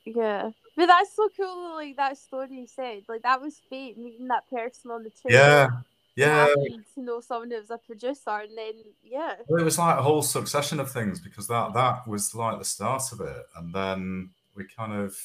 yeah, 0.05 0.51
but 0.77 0.87
that's 0.87 1.17
so 1.17 1.29
cool. 1.37 1.75
Like 1.75 1.97
that 1.97 2.17
story 2.17 2.49
you 2.53 2.67
said, 2.69 3.03
like 3.09 3.23
that 3.23 3.41
was 3.41 3.61
fate 3.69 3.99
meeting 3.99 4.29
that 4.29 4.49
person 4.49 4.93
on 4.93 5.03
the 5.03 5.11
train. 5.11 5.35
Yeah, 5.35 5.69
yeah. 6.17 6.47
To 6.95 7.03
know 7.03 7.21
someone 7.21 7.51
who 7.51 7.59
was 7.59 7.71
a 7.71 7.79
producer, 7.79 8.31
and 8.31 8.57
then 8.57 8.75
yeah, 9.03 9.35
well, 9.49 9.61
it 9.61 9.65
was 9.65 9.79
like 9.79 9.99
a 9.99 10.03
whole 10.03 10.23
succession 10.23 10.81
of 10.81 10.91
things 10.91 11.21
because 11.21 11.49
that 11.49 11.75
that 11.75 12.07
was 12.07 12.35
like 12.35 12.59
the 12.59 12.65
start 12.65 13.03
of 13.13 13.21
it, 13.21 13.43
and 13.57 13.75
then 13.75 14.31
we 14.55 14.65
kind 14.65 14.93
of 14.93 15.17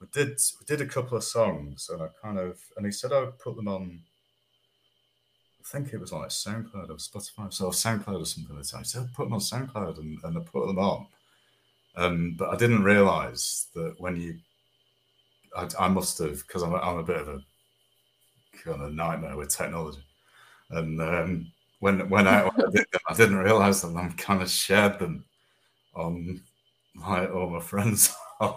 we 0.00 0.06
did 0.12 0.40
we 0.58 0.66
did 0.66 0.80
a 0.80 0.86
couple 0.86 1.16
of 1.16 1.24
songs, 1.24 1.88
and 1.92 2.02
I 2.02 2.08
kind 2.22 2.38
of 2.38 2.58
and 2.76 2.84
he 2.84 2.92
said 2.92 3.12
I'd 3.12 3.38
put 3.38 3.56
them 3.56 3.68
on. 3.68 4.00
I 5.60 5.68
think 5.68 5.92
it 5.92 6.00
was 6.00 6.12
like 6.12 6.28
SoundCloud 6.28 6.90
or 6.90 6.96
Spotify, 6.96 7.52
so 7.52 7.70
SoundCloud 7.70 8.20
or 8.20 8.26
something. 8.26 8.54
Like 8.54 8.66
that. 8.66 8.78
He 8.78 8.84
said 8.84 9.02
I'd 9.02 9.14
put 9.14 9.24
them 9.24 9.34
on 9.34 9.40
SoundCloud, 9.40 9.98
and, 9.98 10.18
and 10.22 10.38
I 10.38 10.40
put 10.40 10.66
them 10.66 10.78
on. 10.78 11.06
Um, 11.96 12.34
but 12.38 12.50
I 12.50 12.56
didn't 12.56 12.84
realize 12.84 13.68
that 13.74 13.94
when 13.98 14.20
you, 14.20 14.36
I, 15.56 15.68
I 15.78 15.88
must 15.88 16.18
have 16.18 16.46
because 16.46 16.62
I'm, 16.62 16.74
I'm 16.74 16.98
a 16.98 17.02
bit 17.02 17.16
of 17.16 17.28
a 17.28 17.40
kind 18.62 18.82
of 18.82 18.92
nightmare 18.92 19.36
with 19.36 19.48
technology, 19.48 20.04
and 20.70 21.00
um, 21.00 21.52
when 21.80 22.08
when 22.08 22.26
I, 22.26 22.44
when 22.44 22.66
I 22.66 22.70
did 22.70 22.86
them, 22.92 23.00
I 23.08 23.14
didn't 23.14 23.36
realize 23.36 23.82
that 23.82 23.96
I'm 23.96 24.12
kind 24.12 24.42
of 24.42 24.50
shared 24.50 24.98
them 24.98 25.24
on 25.94 26.40
my 26.94 27.26
all 27.26 27.50
my 27.50 27.60
friends 27.60 28.14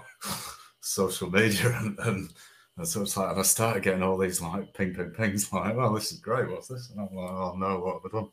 social 0.81 1.29
media. 1.29 1.69
And, 1.79 1.99
and, 1.99 2.29
and 2.77 2.87
so 2.87 3.01
it's 3.01 3.17
like 3.17 3.31
and 3.31 3.39
I 3.39 3.43
started 3.43 3.83
getting 3.83 4.03
all 4.03 4.17
these 4.17 4.41
like 4.41 4.73
ping 4.73 4.93
ping 4.93 5.11
pings 5.11 5.51
like 5.53 5.75
well 5.75 5.93
this 5.93 6.11
is 6.11 6.19
great 6.19 6.49
what's 6.49 6.67
this? 6.67 6.89
And 6.91 7.01
I'm 7.01 7.15
like 7.15 7.29
oh 7.29 7.55
no 7.57 7.79
what 7.79 8.01
have 8.01 8.13
I 8.13 8.19
done? 8.19 8.29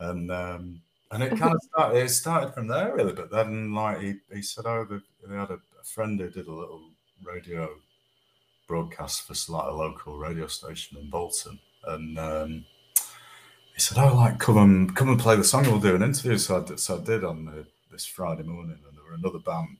And 0.00 0.30
um 0.30 0.80
and 1.10 1.22
it 1.22 1.38
kind 1.38 1.54
of 1.54 1.60
started 1.62 1.98
it 1.98 2.08
started 2.10 2.54
from 2.54 2.68
there 2.68 2.94
really. 2.94 3.12
But 3.12 3.30
then 3.30 3.74
like 3.74 4.00
he, 4.00 4.14
he 4.32 4.42
said 4.42 4.66
oh 4.66 4.86
they, 4.88 5.36
had 5.36 5.50
a, 5.50 5.54
a, 5.54 5.84
friend 5.84 6.18
who 6.20 6.30
did 6.30 6.46
a 6.46 6.52
little 6.52 6.90
radio 7.22 7.68
broadcast 8.66 9.22
for 9.22 9.52
like 9.52 9.66
a 9.66 9.74
local 9.74 10.18
radio 10.18 10.46
station 10.46 10.98
in 10.98 11.10
Bolton. 11.10 11.58
And 11.86 12.18
um 12.18 12.64
he 13.74 13.80
said 13.80 13.98
oh 13.98 14.14
like 14.14 14.38
come 14.38 14.58
and 14.58 14.94
come 14.96 15.08
and 15.08 15.18
play 15.18 15.36
the 15.36 15.44
song 15.44 15.64
we'll 15.64 15.80
do 15.80 15.94
an 15.94 16.02
interview 16.02 16.38
so 16.38 16.62
I 16.62 16.64
did, 16.64 16.80
so 16.80 16.98
I 16.98 17.04
did 17.04 17.24
on 17.24 17.44
the, 17.44 17.66
this 17.90 18.06
Friday 18.06 18.42
morning 18.44 18.78
and 18.86 18.96
there 18.96 19.04
were 19.04 19.16
another 19.16 19.40
band 19.40 19.78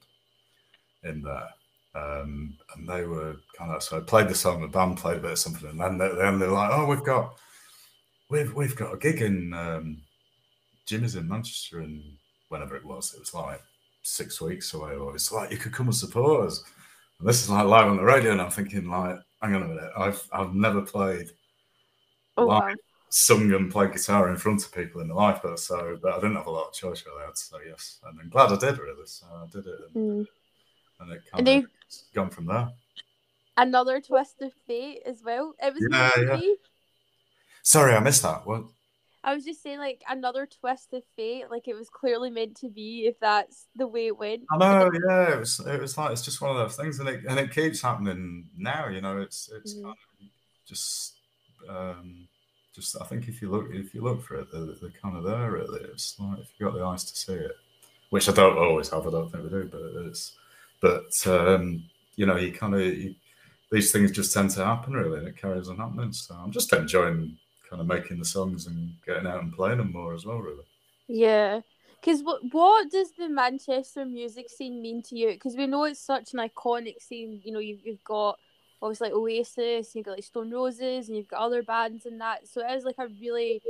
in 1.04 1.22
there 1.22 1.48
um, 1.94 2.54
and 2.74 2.88
they 2.88 3.04
were 3.04 3.36
kind 3.56 3.70
of 3.70 3.82
so 3.82 3.96
I 3.96 4.00
played 4.00 4.28
the 4.28 4.34
song, 4.34 4.60
the 4.60 4.68
band 4.68 4.98
played 4.98 5.18
a 5.18 5.20
bit 5.20 5.32
of 5.32 5.38
something, 5.38 5.68
and 5.68 5.80
then, 5.80 5.98
they, 5.98 6.08
then 6.08 6.38
they're 6.38 6.50
like, 6.50 6.70
"Oh, 6.72 6.86
we've 6.86 7.04
got 7.04 7.36
we've 8.28 8.52
we've 8.52 8.74
got 8.74 8.94
a 8.94 8.98
gig 8.98 9.22
in 9.22 9.52
um, 9.54 10.02
Jimmy's 10.86 11.14
in 11.14 11.28
Manchester, 11.28 11.80
and 11.80 12.02
whenever 12.48 12.76
it 12.76 12.84
was, 12.84 13.14
it 13.14 13.20
was 13.20 13.32
like 13.32 13.62
six 14.02 14.40
weeks 14.40 14.74
away, 14.74 14.96
or 14.96 15.14
it's 15.14 15.30
like 15.30 15.52
you 15.52 15.56
could 15.56 15.72
come 15.72 15.86
and 15.86 15.94
support 15.94 16.48
us." 16.48 16.64
And 17.20 17.28
this 17.28 17.42
is 17.42 17.50
like 17.50 17.64
live 17.64 17.86
on 17.86 17.96
the 17.96 18.02
radio, 18.02 18.32
and 18.32 18.42
I'm 18.42 18.50
thinking 18.50 18.88
like, 18.88 19.16
"Hang 19.40 19.54
on 19.54 19.62
a 19.62 19.68
minute, 19.68 19.90
I've 19.96 20.28
I've 20.32 20.54
never 20.54 20.82
played 20.82 21.30
oh, 22.38 22.46
live, 22.46 22.62
wow. 22.62 22.74
Sung 23.16 23.52
and 23.52 23.70
played 23.70 23.92
guitar 23.92 24.28
in 24.28 24.36
front 24.36 24.64
of 24.64 24.74
people 24.74 25.00
in 25.00 25.06
my 25.06 25.14
life, 25.14 25.38
but 25.40 25.56
so 25.60 25.96
but 26.02 26.14
I 26.14 26.16
didn't 26.16 26.34
have 26.34 26.48
a 26.48 26.50
lot 26.50 26.66
of 26.66 26.72
choice 26.72 27.04
really. 27.06 27.22
I 27.22 27.26
had 27.26 27.36
to 27.36 27.40
say 27.40 27.56
yes, 27.68 28.00
and 28.04 28.18
I'm 28.20 28.28
glad 28.28 28.50
I 28.50 28.56
did 28.56 28.78
really. 28.78 29.06
So 29.06 29.26
I 29.32 29.46
did 29.46 29.66
it." 29.66 29.78
And, 29.94 30.24
mm 30.24 30.26
and 31.00 31.12
it 31.12 31.22
kind 31.30 31.48
and 31.48 31.64
of 31.64 31.70
gone 32.14 32.30
from 32.30 32.46
there. 32.46 32.68
Another 33.56 34.00
twist 34.00 34.42
of 34.42 34.52
fate 34.66 35.02
as 35.06 35.22
well. 35.24 35.54
It 35.60 35.74
was 35.74 35.88
yeah, 35.90 36.10
yeah. 36.24 36.36
Be. 36.36 36.56
Sorry, 37.62 37.94
I 37.94 38.00
missed 38.00 38.22
that. 38.22 38.46
What? 38.46 38.64
I 39.22 39.34
was 39.34 39.44
just 39.44 39.62
saying, 39.62 39.78
like 39.78 40.02
another 40.08 40.46
twist 40.46 40.92
of 40.92 41.02
fate. 41.16 41.50
Like 41.50 41.68
it 41.68 41.74
was 41.74 41.88
clearly 41.88 42.30
meant 42.30 42.56
to 42.58 42.68
be, 42.68 43.06
if 43.06 43.18
that's 43.20 43.66
the 43.74 43.86
way 43.86 44.06
it 44.06 44.18
went. 44.18 44.42
I 44.52 44.56
know, 44.56 44.90
yeah. 45.08 45.34
It 45.34 45.40
was. 45.40 45.60
It 45.60 45.80
was 45.80 45.96
like 45.98 46.12
it's 46.12 46.22
just 46.22 46.40
one 46.40 46.50
of 46.50 46.56
those 46.56 46.76
things, 46.76 46.98
and 47.00 47.08
it 47.08 47.24
and 47.28 47.38
it 47.38 47.52
keeps 47.52 47.80
happening 47.82 48.48
now. 48.56 48.88
You 48.88 49.00
know, 49.00 49.20
it's 49.20 49.50
it's 49.54 49.74
mm. 49.74 49.82
kind 49.82 49.96
of 50.20 50.26
just 50.66 51.14
um, 51.68 52.28
just. 52.74 53.00
I 53.00 53.04
think 53.04 53.28
if 53.28 53.40
you 53.40 53.50
look 53.50 53.66
if 53.70 53.94
you 53.94 54.02
look 54.02 54.22
for 54.22 54.36
it, 54.36 54.48
they're, 54.52 54.66
they're 54.80 55.00
kind 55.00 55.16
of 55.16 55.24
there. 55.24 55.52
Really, 55.52 55.80
it's 55.84 56.18
like 56.18 56.40
if 56.40 56.48
you 56.58 56.66
have 56.66 56.74
got 56.74 56.78
the 56.78 56.86
eyes 56.86 57.04
to 57.04 57.16
see 57.16 57.34
it, 57.34 57.52
which 58.10 58.28
I 58.28 58.32
don't 58.32 58.58
always 58.58 58.90
have. 58.90 59.06
I 59.06 59.10
don't 59.10 59.30
think 59.30 59.44
we 59.44 59.50
do, 59.50 59.68
but 59.70 60.06
it's 60.06 60.36
but 60.80 61.26
um, 61.26 61.84
you 62.16 62.26
know, 62.26 62.36
you 62.36 62.52
kind 62.52 62.74
of 62.74 62.94
these 63.70 63.92
things 63.92 64.12
just 64.12 64.32
tend 64.32 64.50
to 64.50 64.64
happen 64.64 64.92
really, 64.92 65.18
and 65.18 65.28
it 65.28 65.36
carries 65.36 65.68
on 65.68 65.78
happening. 65.78 66.12
So 66.12 66.34
I'm 66.34 66.52
just 66.52 66.72
enjoying 66.72 67.36
kind 67.68 67.80
of 67.80 67.86
making 67.86 68.18
the 68.18 68.24
songs 68.24 68.66
and 68.66 68.92
getting 69.06 69.26
out 69.26 69.42
and 69.42 69.52
playing 69.52 69.78
them 69.78 69.92
more 69.92 70.14
as 70.14 70.24
well, 70.24 70.38
really. 70.38 70.64
Yeah. 71.08 71.60
Because 72.00 72.22
what, 72.22 72.40
what 72.52 72.90
does 72.90 73.12
the 73.18 73.28
Manchester 73.28 74.04
music 74.04 74.50
scene 74.50 74.82
mean 74.82 75.02
to 75.04 75.16
you? 75.16 75.32
Because 75.32 75.56
we 75.56 75.66
know 75.66 75.84
it's 75.84 76.04
such 76.04 76.34
an 76.34 76.40
iconic 76.40 77.00
scene. 77.00 77.40
You 77.42 77.52
know, 77.52 77.60
you've, 77.60 77.80
you've 77.82 78.04
got 78.04 78.38
obviously 78.84 79.08
like 79.08 79.16
Oasis, 79.16 79.94
you've 79.94 80.04
got 80.04 80.12
like 80.12 80.24
Stone 80.24 80.50
Roses, 80.50 81.08
and 81.08 81.16
you've 81.16 81.28
got 81.28 81.40
other 81.40 81.62
bands 81.62 82.06
and 82.06 82.20
that. 82.20 82.46
So 82.46 82.60
it 82.60 82.72
is 82.72 82.84
like 82.84 82.98
a 82.98 83.08
really 83.08 83.60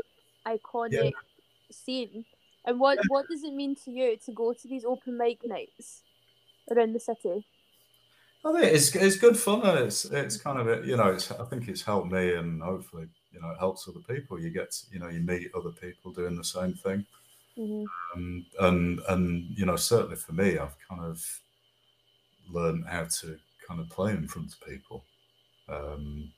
iconic 0.46 0.92
yeah. 0.92 1.10
scene. 1.70 2.24
And 2.66 2.80
what, 2.80 2.98
what 3.08 3.26
does 3.28 3.44
it 3.44 3.54
mean 3.54 3.76
to 3.84 3.90
you 3.90 4.16
to 4.24 4.32
go 4.32 4.52
to 4.52 4.68
these 4.68 4.84
open 4.84 5.16
mic 5.16 5.46
nights? 5.46 6.02
around 6.70 6.94
the 6.94 7.00
city? 7.00 7.46
I 8.44 8.52
think 8.52 8.74
it's 8.74 8.94
it's 8.94 9.16
good 9.16 9.38
fun 9.38 9.62
and 9.62 9.78
it's 9.78 10.04
it's 10.04 10.36
kind 10.36 10.58
of 10.58 10.86
you 10.86 10.96
know 10.96 11.08
it's 11.08 11.30
I 11.30 11.44
think 11.44 11.68
it's 11.68 11.82
helped 11.82 12.12
me 12.12 12.34
and 12.34 12.62
hopefully 12.62 13.06
you 13.32 13.40
know 13.40 13.50
it 13.50 13.58
helps 13.58 13.88
other 13.88 14.00
people. 14.00 14.38
You 14.38 14.50
get 14.50 14.76
you 14.92 14.98
know 14.98 15.08
you 15.08 15.20
meet 15.20 15.50
other 15.56 15.70
people 15.70 16.12
doing 16.12 16.36
the 16.36 16.44
same 16.44 16.74
thing, 16.74 17.06
mm-hmm. 17.58 17.84
um, 18.14 18.46
and 18.60 19.00
and 19.08 19.58
you 19.58 19.64
know 19.64 19.76
certainly 19.76 20.16
for 20.16 20.32
me 20.32 20.58
I've 20.58 20.76
kind 20.86 21.02
of 21.02 21.24
learned 22.50 22.84
how 22.86 23.04
to 23.04 23.38
kind 23.66 23.80
of 23.80 23.88
play 23.90 24.12
in 24.12 24.26
front 24.28 24.52
of 24.52 24.68
people 24.68 25.04
um, 25.68 26.30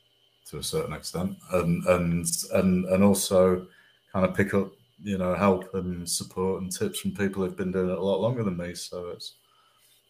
to 0.51 0.59
a 0.59 0.63
certain 0.63 0.93
extent, 0.93 1.37
and 1.53 1.85
and 1.87 2.27
and 2.53 2.85
and 2.87 3.05
also 3.05 3.67
kind 4.13 4.25
of 4.25 4.35
pick 4.35 4.55
up 4.55 4.71
you 5.03 5.19
know 5.19 5.35
help 5.35 5.75
and 5.75 6.09
support 6.09 6.63
and 6.63 6.73
tips 6.73 7.01
from 7.01 7.13
people 7.13 7.43
who've 7.43 7.57
been 7.57 7.73
doing 7.73 7.91
it 7.91 7.99
a 7.99 8.03
lot 8.03 8.21
longer 8.21 8.43
than 8.43 8.57
me. 8.57 8.75
So 8.75 9.09
it's 9.09 9.35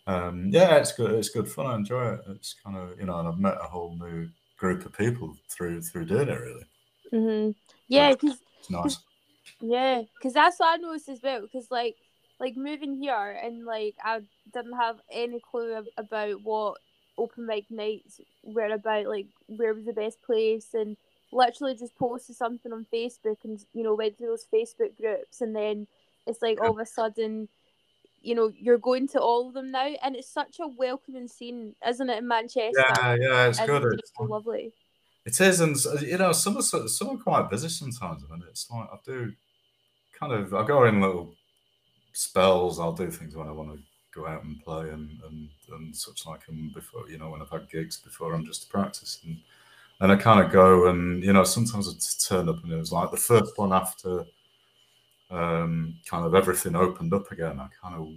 um, 0.07 0.51
yeah, 0.53 0.77
it's 0.77 0.93
good. 0.93 1.13
It's 1.13 1.31
good 1.31 1.49
fun. 1.49 1.67
I 1.67 1.75
enjoy 1.75 2.15
it. 2.15 2.21
It's 2.29 2.55
kind 2.65 2.77
of 2.77 2.99
you 2.99 3.07
know, 3.07 3.19
and 3.19 3.29
I've 3.29 3.39
met 3.39 3.59
a 3.61 3.67
whole 3.67 3.97
new 3.99 4.29
group 4.57 4.85
of 4.87 4.93
people 4.93 5.37
through 5.49 5.83
through 5.83 6.07
doing 6.07 6.29
it. 6.29 6.41
Really. 6.41 6.67
Mm-hmm. 7.13 7.51
Yeah, 7.89 8.13
because 8.13 8.39
it's 8.61 8.71
nice. 8.71 8.99
Yeah, 9.61 10.03
because 10.17 10.35
that's 10.35 10.59
what 10.59 10.75
I 10.75 10.77
noticed 10.77 11.09
as 11.09 11.21
well. 11.23 11.43
Because 11.43 11.71
like 11.71 11.97
like 12.39 12.57
moving 12.57 12.95
here 13.01 13.39
and 13.43 13.65
like 13.65 13.95
I 14.05 14.21
didn't 14.53 14.77
have 14.79 14.97
any 15.11 15.41
clue 15.41 15.85
about 15.97 16.43
what 16.43 16.79
open 17.19 17.47
mic 17.47 17.71
nights 17.71 18.21
were 18.43 18.67
about. 18.67 19.07
Like 19.07 19.27
where 19.47 19.75
was 19.75 19.85
the 19.85 19.93
best 19.93 20.23
place 20.23 20.69
and 20.75 20.97
literally 21.33 21.75
just 21.75 21.97
posted 21.97 22.37
something 22.37 22.73
on 22.73 22.87
Facebook 22.93 23.39
and 23.45 23.59
you 23.75 23.83
know 23.83 23.95
went 23.95 24.17
to 24.19 24.27
those 24.27 24.47
Facebook 24.53 24.97
groups 24.97 25.41
and 25.41 25.55
then 25.55 25.87
it's 26.27 26.41
like 26.41 26.61
all 26.61 26.71
of 26.71 26.79
a 26.79 26.87
sudden 26.87 27.49
you 28.27 28.35
know 28.35 28.53
you're 28.59 28.79
going 28.79 29.07
to 29.09 29.21
all 29.21 29.47
of 29.47 29.55
them 29.55 29.71
now, 29.71 29.87
and 30.03 30.17
it's 30.17 30.29
such 30.29 30.59
a 30.61 30.67
welcoming 30.67 31.29
scene, 31.29 31.75
isn't 31.87 32.11
it, 32.11 32.19
in 32.19 32.29
Manchester? 32.29 32.73
Yeah, 32.77 33.17
yeah, 33.21 33.49
it's 33.49 33.61
and 33.61 33.69
good. 33.69 33.99
It's 33.99 34.13
so 34.17 34.25
lovely. 34.25 34.73
It 35.25 35.41
is, 35.41 35.61
and 35.61 35.77
you 36.03 36.19
know, 36.19 36.33
some 36.33 36.57
are 36.57 36.63
some 36.63 37.09
are 37.09 37.17
quite 37.17 37.49
busy 37.49 37.69
sometimes. 37.69 38.23
Mean, 38.29 38.43
it's 38.49 38.69
like 38.69 38.89
I 38.93 38.97
do 39.05 39.33
kind 40.19 40.33
of 40.33 40.53
I 40.55 40.67
go 40.67 40.85
in 40.85 41.01
little 41.01 41.35
spells. 42.13 42.81
I'll 42.81 42.93
do 42.93 43.11
things 43.11 43.37
when 43.37 43.49
I 43.49 43.53
want 43.53 43.75
to 43.75 43.79
go 44.17 44.27
out 44.27 44.45
and 44.45 44.63
play 44.65 44.89
and, 44.89 45.21
and, 45.29 45.49
and 45.73 45.95
such 45.95 46.27
like 46.27 46.41
and 46.49 46.73
before 46.73 47.09
you 47.09 47.19
know 47.19 47.31
when 47.31 47.43
I've 47.43 47.51
had 47.51 47.71
gigs 47.71 47.99
before 47.99 48.35
I'm 48.35 48.47
just 48.47 48.71
practicing 48.71 49.31
and 49.31 49.39
and 50.01 50.13
I 50.13 50.17
kind 50.17 50.45
of 50.45 50.53
go 50.53 50.89
and 50.89 51.23
you 51.23 51.33
know 51.33 51.45
sometimes 51.45 51.89
I 51.89 51.93
turn 52.29 52.49
up 52.49 52.63
and 52.63 52.73
it 52.73 52.77
was 52.77 52.93
like 52.93 53.11
the 53.11 53.17
first 53.17 53.57
one 53.57 53.73
after 53.73 54.25
um, 55.31 55.97
kind 56.09 56.25
of 56.25 56.35
everything 56.35 56.77
opened 56.77 57.13
up 57.13 57.31
again. 57.33 57.59
I 57.59 57.69
kind 57.83 57.97
of 57.97 58.09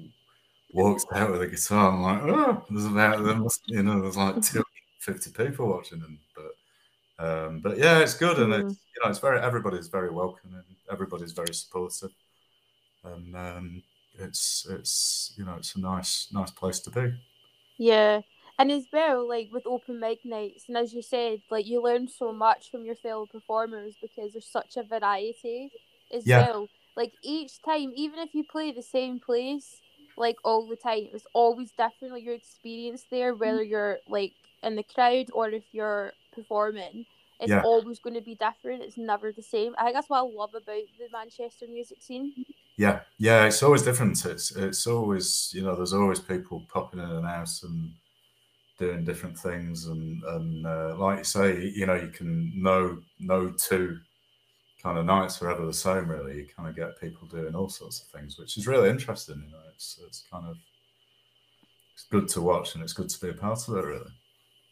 walked 0.72 1.06
out 1.14 1.32
with 1.32 1.42
a 1.42 1.48
guitar. 1.48 1.92
I'm 1.92 2.02
like, 2.02 2.22
oh, 2.24 2.66
there's 2.70 2.86
about 2.86 3.24
there 3.24 3.36
must, 3.36 3.62
you 3.68 3.84
know, 3.84 4.02
there's 4.02 4.18
like 4.18 4.36
250 4.42 5.32
people 5.32 5.68
watching, 5.68 6.04
and 6.04 6.18
but 6.36 7.26
um, 7.26 7.60
but 7.60 7.78
yeah, 7.78 8.00
it's 8.00 8.14
good, 8.14 8.40
and 8.40 8.54
it's 8.54 8.80
you 8.96 9.04
know, 9.04 9.10
it's 9.10 9.20
very 9.20 9.40
everybody's 9.40 9.88
very 9.88 10.12
welcoming, 10.12 10.64
everybody's 10.92 11.32
very 11.32 11.54
supportive, 11.54 12.12
and 13.04 13.36
um, 13.36 13.84
it's 14.20 14.68
it's 14.70 15.34
you 15.38 15.46
know, 15.46 15.56
it's 15.58 15.76
a 15.76 15.80
nice 15.80 16.28
nice 16.32 16.52
place 16.52 16.80
to 16.82 16.92
be. 16.92 17.14
Yeah, 17.78 18.22
and 18.58 18.72
as 18.72 18.86
well, 18.92 19.28
like 19.28 19.50
with 19.52 19.66
open 19.66 20.00
mic 20.00 20.20
nights, 20.26 20.66
and 20.68 20.78
as 20.78 20.94
you 20.94 21.02
said, 21.02 21.42
like 21.50 21.66
you 21.66 21.82
learn 21.82 22.08
so 22.08 22.34
much 22.34 22.70
from 22.70 22.86
your 22.86 22.96
fellow 22.96 23.26
performers 23.26 23.96
because 24.02 24.34
there's 24.34 24.46
such 24.46 24.78
a 24.78 24.84
variety 24.84 25.72
as 26.14 26.28
yeah. 26.28 26.46
well. 26.46 26.68
Like 26.96 27.14
each 27.24 27.62
time, 27.62 27.94
even 27.96 28.20
if 28.20 28.36
you 28.36 28.44
play 28.44 28.72
the 28.72 28.82
same 28.82 29.20
place, 29.20 29.80
like 30.18 30.36
all 30.44 30.68
the 30.68 30.76
time, 30.76 31.08
it's 31.14 31.26
always 31.34 31.72
different. 31.72 32.14
Like 32.14 32.24
your 32.24 32.36
experience 32.36 33.06
there, 33.10 33.32
mm-hmm. 33.32 33.40
whether 33.40 33.64
you're 33.64 34.00
like 34.08 34.34
in 34.62 34.76
the 34.76 34.84
crowd 34.84 35.28
or 35.34 35.50
if 35.50 35.64
you're 35.72 36.12
performing, 36.34 37.06
it's 37.40 37.50
yeah. 37.50 37.62
always 37.62 38.00
going 38.00 38.16
to 38.16 38.22
be 38.22 38.36
different. 38.36 38.84
It's 38.84 38.98
never 38.98 39.32
the 39.32 39.42
same. 39.42 39.74
I 39.78 39.84
think 39.84 39.96
that's 39.96 40.10
what 40.10 40.18
I 40.18 40.22
love 40.22 40.54
about 40.54 40.66
the 40.66 41.08
Manchester 41.14 41.66
music 41.72 42.02
scene. 42.02 42.34
Yeah, 42.80 43.02
yeah, 43.18 43.44
it's 43.44 43.62
always 43.62 43.82
different. 43.82 44.24
It's 44.24 44.56
it's 44.56 44.88
always 44.88 45.52
you 45.54 45.64
know 45.64 45.76
there's 45.76 45.92
always 45.92 46.22
people 46.22 46.66
popping 46.74 47.02
in 47.02 47.10
and 47.10 47.28
out 47.28 47.50
and 47.64 47.92
doing 48.78 49.04
different 49.04 49.38
things 49.38 49.88
and 49.88 50.24
and 50.24 50.66
uh, 50.66 50.96
like 50.98 51.18
you 51.18 51.24
say, 51.26 51.74
you 51.76 51.86
know, 51.86 51.96
you 51.96 52.08
can 52.08 52.54
know 52.56 53.00
no 53.20 53.52
two 53.52 54.00
kind 54.82 54.98
of 54.98 55.06
nights 55.06 55.42
are 55.42 55.52
ever 55.52 55.66
the 55.66 55.74
same. 55.74 56.08
Really, 56.10 56.38
you 56.38 56.48
kind 56.56 56.70
of 56.70 56.76
get 56.78 56.98
people 57.02 57.28
doing 57.28 57.54
all 57.54 57.68
sorts 57.68 58.02
of 58.02 58.08
things, 58.18 58.40
which 58.40 58.58
is 58.58 58.66
really 58.66 58.90
interesting. 58.90 59.44
You 59.46 59.52
know, 59.52 59.64
it's 59.74 60.00
it's 60.08 60.24
kind 60.32 60.46
of 60.48 60.56
it's 61.96 62.06
good 62.10 62.30
to 62.30 62.40
watch 62.40 62.76
and 62.76 62.84
it's 62.84 62.94
good 62.94 63.10
to 63.10 63.20
be 63.20 63.28
a 63.28 63.34
part 63.34 63.68
of 63.68 63.76
it. 63.76 63.84
Really. 63.84 64.12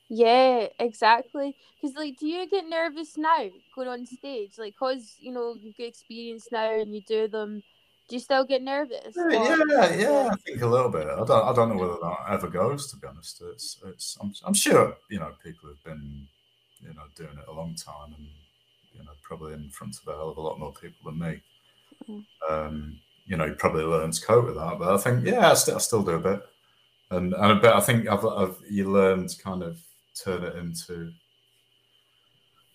Yeah, 0.08 0.68
exactly. 0.80 1.58
Because 1.76 1.98
like, 1.98 2.18
do 2.18 2.26
you 2.26 2.50
get 2.50 2.70
nervous 2.70 3.18
now 3.18 3.50
going 3.76 3.90
on 3.90 4.06
stage? 4.06 4.54
Like, 4.58 4.78
cause 4.78 5.18
you 5.20 5.34
know 5.34 5.56
you've 5.60 5.76
got 5.76 5.88
experience 5.88 6.48
now 6.54 6.72
and 6.80 6.96
you 6.96 7.02
do 7.02 7.28
them 7.28 7.64
do 8.08 8.16
you 8.16 8.20
still 8.20 8.46
get 8.46 8.64
nervous? 8.64 9.16
Yeah, 9.16 9.58
yeah, 9.70 9.94
yeah, 9.96 10.30
I 10.32 10.36
think 10.38 10.62
a 10.62 10.68
little 10.68 10.90
bit. 10.90 11.08
I 11.08 11.26
don't, 11.26 11.32
I 11.32 11.54
don't 11.54 11.70
know 11.70 11.78
whether 11.78 12.00
that 12.02 12.18
ever 12.30 12.48
goes. 12.48 12.90
To 12.92 12.98
be 12.98 13.08
honest, 13.08 13.42
it's, 13.54 13.78
it's. 13.86 14.18
I'm, 14.22 14.34
I'm 14.46 14.54
sure 14.54 14.96
you 15.10 15.20
know 15.20 15.34
people 15.44 15.70
have 15.70 15.84
been, 15.84 16.28
you 16.82 16.94
know, 16.94 17.04
doing 17.16 17.38
it 17.38 17.50
a 17.50 17.54
long 17.54 17.76
time, 17.76 18.14
and 18.18 18.28
you 18.94 19.04
know, 19.04 19.12
probably 19.22 19.54
in 19.54 19.70
front 19.70 19.98
of 19.98 20.08
a 20.08 20.18
hell 20.18 20.30
of 20.30 20.38
a 20.38 20.42
lot 20.42 20.60
more 20.60 20.74
people 20.74 21.12
than 21.12 21.20
me. 21.20 21.42
Mm. 22.10 22.26
Um, 22.50 23.00
you 23.26 23.36
know, 23.36 23.46
you 23.46 23.54
probably 23.54 23.84
learn 23.84 24.12
to 24.12 24.26
cope 24.26 24.46
with 24.46 24.56
that. 24.56 24.80
But 24.80 24.94
I 24.94 24.98
think, 24.98 25.26
yeah, 25.26 25.52
I 25.52 25.54
still, 25.56 25.76
I 25.76 25.80
still 25.80 26.04
do 26.04 26.12
a 26.12 26.20
bit, 26.20 26.42
and 27.12 27.34
and 27.34 27.52
a 27.52 27.56
bit. 27.56 27.74
I 27.74 27.82
think 27.82 28.08
I've, 28.08 28.26
I've 28.26 28.58
you 28.70 28.90
learn 28.90 29.28
to 29.28 29.38
kind 29.44 29.64
of 29.64 29.80
turn 30.24 30.44
it 30.44 30.56
into 30.56 31.12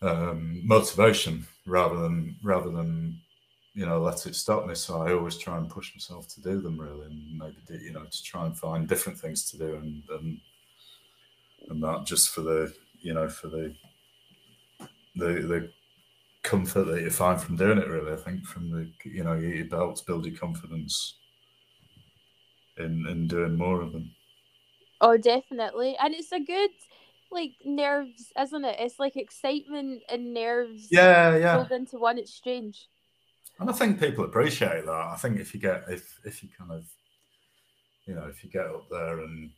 um, 0.02 0.60
motivation 0.66 1.46
rather 1.66 1.96
than 1.96 2.36
rather 2.42 2.70
than 2.70 3.20
you 3.74 3.86
know, 3.86 4.00
let 4.00 4.26
it 4.26 4.34
stop 4.36 4.66
me. 4.66 4.74
So 4.74 5.02
I 5.02 5.12
always 5.12 5.38
try 5.38 5.56
and 5.56 5.68
push 5.68 5.94
myself 5.94 6.28
to 6.28 6.42
do 6.42 6.60
them 6.60 6.78
really, 6.78 7.06
and 7.06 7.38
maybe 7.38 7.56
do, 7.66 7.74
you 7.74 7.92
know 7.92 8.04
to 8.04 8.22
try 8.22 8.46
and 8.46 8.56
find 8.56 8.88
different 8.88 9.18
things 9.18 9.50
to 9.50 9.58
do, 9.58 9.76
and 9.76 10.02
and 10.10 10.40
and 11.68 11.80
not 11.80 12.06
just 12.06 12.30
for 12.30 12.42
the 12.42 12.74
you 13.00 13.14
know 13.14 13.28
for 13.28 13.48
the 13.48 13.74
the 15.16 15.26
the 15.26 15.70
comfort 16.42 16.84
that 16.84 17.02
you 17.02 17.10
find 17.10 17.40
from 17.40 17.56
doing 17.56 17.78
it. 17.78 17.88
Really, 17.88 18.12
I 18.12 18.16
think 18.16 18.44
from 18.44 18.70
the 18.70 18.90
you 19.04 19.24
know 19.24 19.34
your 19.34 19.64
belts 19.66 20.02
build 20.02 20.26
your 20.26 20.36
confidence 20.36 21.16
in 22.78 23.06
in 23.08 23.26
doing 23.26 23.56
more 23.56 23.80
of 23.80 23.92
them. 23.92 24.10
Oh, 25.00 25.16
definitely, 25.16 25.96
and 25.98 26.14
it's 26.14 26.32
a 26.32 26.40
good 26.40 26.70
like 27.30 27.52
nerves, 27.64 28.30
isn't 28.38 28.64
it? 28.64 28.76
It's 28.78 28.98
like 28.98 29.16
excitement 29.16 30.02
and 30.10 30.34
nerves. 30.34 30.88
Yeah, 30.90 31.36
yeah. 31.36 31.56
Rolled 31.56 31.72
into 31.72 31.98
one. 31.98 32.18
It's 32.18 32.34
strange. 32.34 32.88
And 33.58 33.70
I 33.70 33.72
think 33.72 34.00
people 34.00 34.24
appreciate 34.24 34.84
that. 34.86 34.90
I 35.12 35.16
think 35.16 35.38
if 35.38 35.54
you 35.54 35.60
get 35.60 35.84
if 35.88 36.18
if 36.24 36.42
you 36.42 36.48
kind 36.56 36.72
of 36.72 36.84
you 38.06 38.14
know 38.14 38.26
if 38.26 38.42
you 38.42 38.50
get 38.50 38.66
up 38.66 38.88
there 38.90 39.20
and 39.20 39.50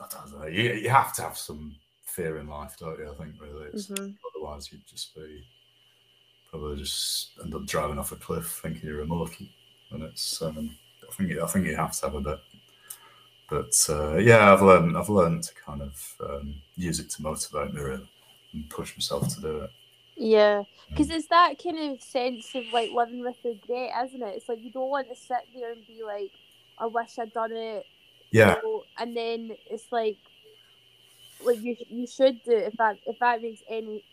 I 0.00 0.06
don't 0.10 0.40
know, 0.40 0.46
you, 0.46 0.72
you 0.74 0.88
have 0.88 1.12
to 1.14 1.22
have 1.22 1.36
some 1.36 1.76
fear 2.04 2.38
in 2.38 2.48
life, 2.48 2.76
don't 2.78 2.98
you? 2.98 3.10
I 3.10 3.14
think 3.14 3.34
really, 3.40 3.70
mm-hmm. 3.70 4.10
otherwise 4.34 4.72
you'd 4.72 4.86
just 4.86 5.14
be 5.14 5.44
probably 6.50 6.76
just 6.76 7.30
end 7.42 7.54
up 7.54 7.66
driving 7.66 7.98
off 7.98 8.12
a 8.12 8.16
cliff 8.16 8.60
thinking 8.62 8.88
you're 8.88 9.00
immortal. 9.00 9.46
And 9.90 10.02
it's 10.02 10.40
um, 10.42 10.76
I 11.08 11.14
think 11.14 11.38
I 11.38 11.46
think 11.46 11.66
you 11.66 11.76
have 11.76 11.92
to 11.92 12.06
have 12.06 12.14
a 12.14 12.20
bit. 12.20 12.38
But 13.50 13.86
uh, 13.88 14.16
yeah, 14.16 14.52
I've 14.52 14.62
learned 14.62 14.96
I've 14.96 15.08
learned 15.08 15.42
to 15.44 15.54
kind 15.54 15.82
of 15.82 16.14
um, 16.24 16.54
use 16.74 17.00
it 17.00 17.10
to 17.10 17.22
motivate 17.22 17.74
me 17.74 17.80
really 17.80 18.10
and 18.52 18.70
push 18.70 18.96
myself 18.96 19.34
to 19.34 19.40
do 19.40 19.58
it. 19.60 19.70
Yeah, 20.16 20.60
mm. 20.60 20.66
because 20.90 21.10
it's 21.10 21.28
that 21.28 21.62
kind 21.62 21.78
of 21.78 22.02
sense 22.02 22.54
of 22.54 22.64
like 22.72 22.90
living 22.92 23.22
with 23.22 23.36
regret, 23.44 23.92
isn't 24.06 24.22
it? 24.22 24.34
It's 24.36 24.48
like 24.48 24.62
you 24.62 24.70
don't 24.70 24.90
want 24.90 25.08
to 25.08 25.16
sit 25.16 25.38
there 25.54 25.72
and 25.72 25.86
be 25.86 26.02
like, 26.04 26.30
"I 26.78 26.86
wish 26.86 27.18
I'd 27.18 27.32
done 27.32 27.52
it." 27.52 27.86
Yeah. 28.30 28.56
You 28.56 28.62
know? 28.62 28.82
And 28.98 29.16
then 29.16 29.56
it's 29.70 29.90
like, 29.90 30.18
like 31.44 31.60
you 31.62 31.76
you 31.88 32.06
should 32.06 32.42
do 32.44 32.52
it 32.52 32.72
if 32.72 32.76
that 32.78 32.98
if 33.06 33.18
that 33.20 33.42
makes 33.42 33.62
any 33.68 34.04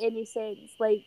any 0.00 0.24
sense. 0.24 0.70
Like 0.78 1.04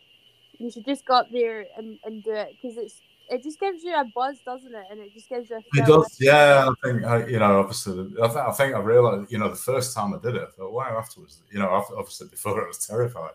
you 0.58 0.70
should 0.70 0.84
just 0.84 1.04
go 1.04 1.14
up 1.14 1.30
there 1.32 1.66
and, 1.76 1.98
and 2.04 2.22
do 2.22 2.32
it 2.32 2.56
because 2.60 2.76
it's 2.76 3.00
it 3.30 3.42
just 3.42 3.58
gives 3.58 3.82
you 3.82 3.94
a 3.94 4.04
buzz, 4.14 4.36
doesn't 4.44 4.74
it? 4.74 4.84
And 4.90 5.00
it 5.00 5.14
just 5.14 5.30
gives 5.30 5.48
you. 5.48 5.58
it 5.72 5.86
does, 5.86 6.16
yeah. 6.20 6.68
I 6.68 6.86
think 6.86 7.04
I, 7.04 7.26
you 7.26 7.38
know, 7.38 7.60
obviously, 7.60 8.14
I, 8.22 8.26
th- 8.26 8.36
I 8.36 8.50
think 8.52 8.74
I 8.74 8.80
realized, 8.80 9.32
you 9.32 9.38
know, 9.38 9.48
the 9.48 9.56
first 9.56 9.96
time 9.96 10.12
I 10.12 10.18
did 10.18 10.36
it, 10.36 10.42
I 10.42 10.50
thought, 10.50 10.72
wow. 10.72 10.98
Afterwards, 10.98 11.40
you 11.50 11.58
know, 11.58 11.70
obviously 11.70 12.28
before 12.28 12.62
I 12.62 12.66
was 12.66 12.86
terrified 12.86 13.30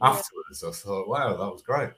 afterwards, 0.00 0.64
I 0.64 0.70
thought, 0.70 1.08
wow, 1.08 1.36
that 1.36 1.52
was 1.52 1.62
great. 1.62 1.90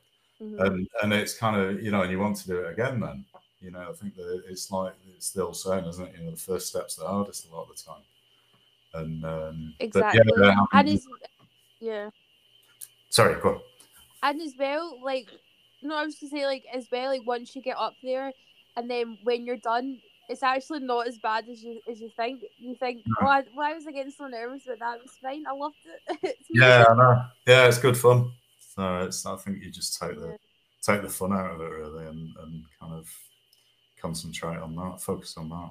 Mm-hmm. 0.43 0.61
And 0.61 0.89
and 1.03 1.13
it's 1.13 1.37
kind 1.37 1.61
of 1.61 1.83
you 1.83 1.91
know, 1.91 2.03
and 2.03 2.11
you 2.11 2.19
want 2.19 2.37
to 2.39 2.47
do 2.47 2.59
it 2.61 2.73
again 2.73 3.01
then. 3.01 3.25
You 3.61 3.71
know, 3.71 3.87
I 3.91 3.93
think 3.93 4.17
that 4.17 4.43
it's 4.49 4.71
like 4.71 4.95
it's 5.15 5.27
still 5.27 5.53
saying, 5.53 5.85
isn't 5.85 6.09
it? 6.09 6.15
You 6.17 6.25
know, 6.25 6.31
the 6.31 6.37
first 6.37 6.69
step's 6.69 6.97
the 6.97 7.07
hardest 7.07 7.47
a 7.47 7.55
lot 7.55 7.69
of 7.69 7.77
the 7.77 7.83
time. 7.83 8.03
And 8.95 9.25
um, 9.25 9.75
exactly, 9.81 10.23
yeah, 10.41 10.57
and 10.73 10.89
is 10.89 11.07
yeah. 11.79 12.11
Sorry, 13.11 13.41
go 13.41 13.49
on. 13.51 13.61
And 14.23 14.41
as 14.41 14.55
well, 14.59 14.99
like 15.03 15.29
no, 15.83 15.97
I 15.97 16.05
was 16.05 16.17
gonna 16.17 16.31
say 16.31 16.47
like 16.47 16.65
as 16.73 16.89
well, 16.91 17.09
like 17.09 17.27
once 17.27 17.55
you 17.55 17.63
get 17.63 17.77
up 17.77 17.95
there, 18.03 18.33
and 18.77 18.91
then 18.91 19.19
when 19.25 19.45
you're 19.45 19.59
done, 19.59 20.01
it's 20.31 20.43
actually 20.43 20.81
not 20.81 21.09
as 21.09 21.19
bad 21.19 21.49
as 21.49 21.63
you 21.63 21.81
as 21.91 22.01
you 22.01 22.11
think. 22.17 22.43
You 22.59 22.75
think, 22.77 23.03
no. 23.07 23.15
Oh, 23.21 23.25
why, 23.27 23.45
why 23.55 23.75
was 23.75 23.87
I 23.87 23.93
getting 23.93 24.13
so 24.13 24.27
nervous? 24.27 24.63
But 24.67 24.79
that 24.79 25.01
was 25.03 25.13
fine. 25.21 25.45
I 25.47 25.53
loved 25.53 25.77
it. 26.23 26.37
yeah, 26.51 26.85
I 26.89 26.95
know. 26.95 27.23
Yeah, 27.47 27.67
it's 27.67 27.79
good 27.79 27.97
fun. 27.97 28.33
So 28.75 29.01
it's 29.01 29.27
I 29.27 29.37
think 29.37 29.63
you 29.63 29.71
just 29.71 30.01
take 30.01 30.19
the 30.19 30.29
yeah. 30.29 30.37
take 30.83 31.03
the 31.03 31.09
fun 31.09 31.33
out 31.33 31.55
of 31.55 31.61
it 31.61 31.65
really, 31.65 32.07
and 32.07 32.29
and 32.43 32.65
kind 32.81 32.95
of 32.95 33.09
concentrate 34.01 34.59
on 34.59 34.77
that, 34.77 35.01
focus 35.01 35.37
on 35.37 35.49
that. 35.49 35.71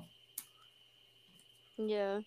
Yeah. 1.77 2.19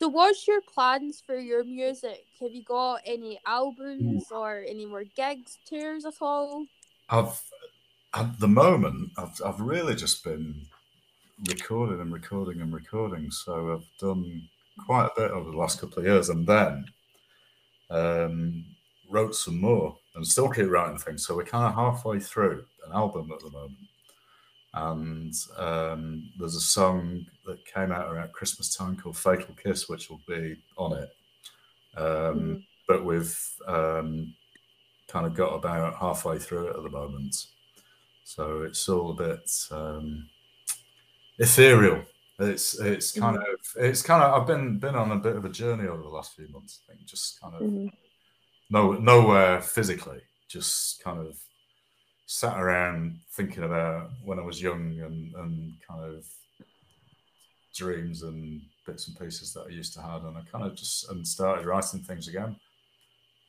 So, 0.00 0.08
what's 0.08 0.46
your 0.46 0.60
plans 0.60 1.22
for 1.24 1.36
your 1.36 1.64
music? 1.64 2.24
Have 2.40 2.52
you 2.52 2.62
got 2.62 3.00
any 3.04 3.40
albums 3.46 4.26
Ooh. 4.30 4.36
or 4.36 4.64
any 4.66 4.86
more 4.86 5.04
gigs, 5.04 5.58
tours 5.68 6.04
at 6.04 6.14
all? 6.20 6.66
I've 7.08 7.40
at 8.14 8.38
the 8.38 8.48
moment, 8.48 9.10
I've 9.16 9.40
I've 9.44 9.60
really 9.60 9.94
just 9.94 10.24
been 10.24 10.66
recording 11.46 12.00
and 12.00 12.12
recording 12.12 12.60
and 12.60 12.72
recording. 12.72 13.30
So 13.30 13.74
I've 13.74 13.98
done 14.00 14.48
quite 14.84 15.06
a 15.06 15.20
bit 15.20 15.30
over 15.30 15.50
the 15.50 15.56
last 15.56 15.80
couple 15.80 15.98
of 15.98 16.04
years, 16.04 16.28
and 16.28 16.46
then 16.46 16.84
um, 17.90 18.64
wrote 19.10 19.34
some 19.34 19.60
more 19.60 19.96
and 20.14 20.26
still 20.26 20.48
keep 20.48 20.68
writing 20.68 20.98
things. 20.98 21.26
So 21.26 21.36
we're 21.36 21.44
kind 21.44 21.66
of 21.66 21.74
halfway 21.74 22.18
through 22.20 22.64
an 22.86 22.92
album 22.92 23.30
at 23.32 23.40
the 23.40 23.50
moment. 23.50 23.78
And 24.74 25.34
um, 25.56 26.30
there's 26.38 26.56
a 26.56 26.60
song 26.60 27.24
that 27.46 27.64
came 27.66 27.90
out 27.90 28.12
around 28.12 28.32
Christmas 28.32 28.76
time 28.76 28.96
called 28.96 29.16
Fatal 29.16 29.54
Kiss, 29.62 29.88
which 29.88 30.10
will 30.10 30.20
be 30.28 30.56
on 30.76 30.92
it. 30.92 31.08
Um, 31.96 32.04
mm-hmm. 32.04 32.54
But 32.86 33.04
we've 33.04 33.38
um, 33.66 34.34
kind 35.08 35.26
of 35.26 35.34
got 35.34 35.54
about 35.54 35.96
halfway 35.96 36.38
through 36.38 36.68
it 36.68 36.76
at 36.76 36.82
the 36.82 36.90
moment. 36.90 37.34
So 38.24 38.62
it's 38.62 38.88
all 38.88 39.10
a 39.10 39.14
bit 39.14 39.50
um, 39.70 40.28
ethereal. 41.38 42.02
It's 42.40 42.78
it's 42.78 43.12
kind 43.12 43.36
mm-hmm. 43.36 43.52
of 43.52 43.84
it's 43.84 44.02
kind 44.02 44.22
of 44.22 44.40
I've 44.40 44.46
been 44.46 44.78
been 44.78 44.94
on 44.94 45.10
a 45.10 45.16
bit 45.16 45.36
of 45.36 45.44
a 45.44 45.48
journey 45.48 45.88
over 45.88 46.02
the 46.02 46.08
last 46.08 46.36
few 46.36 46.48
months. 46.48 46.80
I 46.88 46.92
think 46.92 47.06
just 47.06 47.40
kind 47.40 47.54
of 47.54 47.62
mm-hmm. 47.62 47.88
no 48.70 48.92
nowhere 48.92 49.60
physically, 49.60 50.20
just 50.48 51.02
kind 51.02 51.18
of 51.18 51.36
sat 52.26 52.60
around 52.60 53.18
thinking 53.32 53.64
about 53.64 54.10
when 54.22 54.38
I 54.38 54.42
was 54.42 54.62
young 54.62 55.00
and 55.00 55.34
and 55.34 55.74
kind 55.88 56.04
of 56.04 56.24
dreams 57.74 58.22
and 58.22 58.60
bits 58.86 59.08
and 59.08 59.18
pieces 59.18 59.52
that 59.54 59.66
I 59.68 59.70
used 59.70 59.94
to 59.94 60.02
have, 60.02 60.24
and 60.24 60.36
I 60.36 60.42
kind 60.42 60.64
of 60.64 60.76
just 60.76 61.10
and 61.10 61.26
started 61.26 61.66
writing 61.66 62.00
things 62.00 62.28
again. 62.28 62.54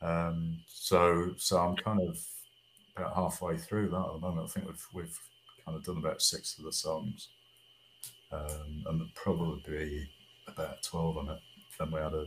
Um, 0.02 0.58
so 0.66 1.32
so 1.36 1.58
I'm 1.58 1.76
kind 1.76 2.00
of 2.00 2.18
about 2.96 3.14
halfway 3.14 3.56
through 3.56 3.90
that 3.90 4.06
at 4.06 4.12
the 4.14 4.18
moment. 4.18 4.48
I 4.48 4.52
think 4.52 4.66
we've 4.66 4.86
we've 4.94 5.18
kind 5.64 5.76
of 5.76 5.84
done 5.84 5.98
about 5.98 6.22
six 6.22 6.58
of 6.58 6.64
the 6.64 6.72
songs, 6.72 7.28
um, 8.32 8.84
and 8.86 9.14
probably 9.14 10.08
about 10.46 10.82
twelve 10.82 11.16
on 11.16 11.28
it. 11.30 11.38
Then 11.78 11.90
we 11.90 12.00
had 12.00 12.14
a 12.14 12.26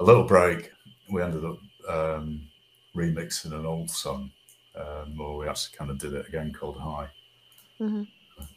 a 0.00 0.04
little 0.04 0.24
break. 0.24 0.70
We 1.10 1.22
ended 1.22 1.44
up 1.44 1.58
um, 1.88 2.48
remixing 2.96 3.52
an 3.52 3.66
old 3.66 3.90
song, 3.90 4.30
um, 4.76 5.20
or 5.20 5.38
we 5.38 5.48
actually 5.48 5.76
kind 5.76 5.90
of 5.90 5.98
did 5.98 6.14
it 6.14 6.28
again 6.28 6.52
called 6.52 6.78
High. 6.78 7.08
Mm-hmm. 7.80 8.02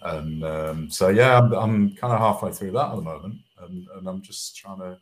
And 0.04 0.44
um, 0.44 0.90
so 0.90 1.10
yeah, 1.10 1.40
I'm, 1.40 1.54
I'm 1.54 1.96
kind 1.96 2.14
of 2.14 2.20
halfway 2.20 2.52
through 2.52 2.72
that 2.72 2.92
at 2.92 2.96
the 2.96 3.02
moment, 3.02 3.40
and, 3.62 3.88
and 3.96 4.08
I'm 4.08 4.22
just 4.22 4.56
trying 4.56 4.80
to 4.80 5.00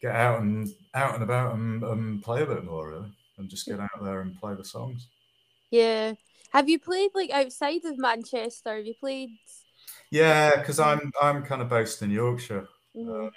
get 0.00 0.14
out 0.14 0.40
and 0.40 0.68
out 0.94 1.14
and 1.14 1.22
about 1.22 1.54
and, 1.54 1.82
and 1.82 2.22
play 2.22 2.42
a 2.42 2.46
bit 2.46 2.64
more 2.64 2.88
really, 2.88 3.10
and 3.36 3.50
just 3.50 3.66
get 3.66 3.80
out 3.80 4.02
there 4.02 4.22
and 4.22 4.40
play 4.40 4.54
the 4.54 4.64
songs. 4.64 5.08
Yeah. 5.70 6.14
Have 6.52 6.68
you 6.68 6.78
played 6.78 7.10
like 7.14 7.30
outside 7.30 7.84
of 7.84 7.98
Manchester? 7.98 8.76
Have 8.76 8.86
you 8.86 8.94
played? 8.98 9.30
Yeah, 10.10 10.56
because 10.58 10.80
I'm 10.80 11.12
I'm 11.22 11.44
kind 11.44 11.62
of 11.62 11.68
based 11.68 12.02
in 12.02 12.10
Yorkshire, 12.10 12.68
Mhm. 12.94 13.20
uh, 13.26 13.30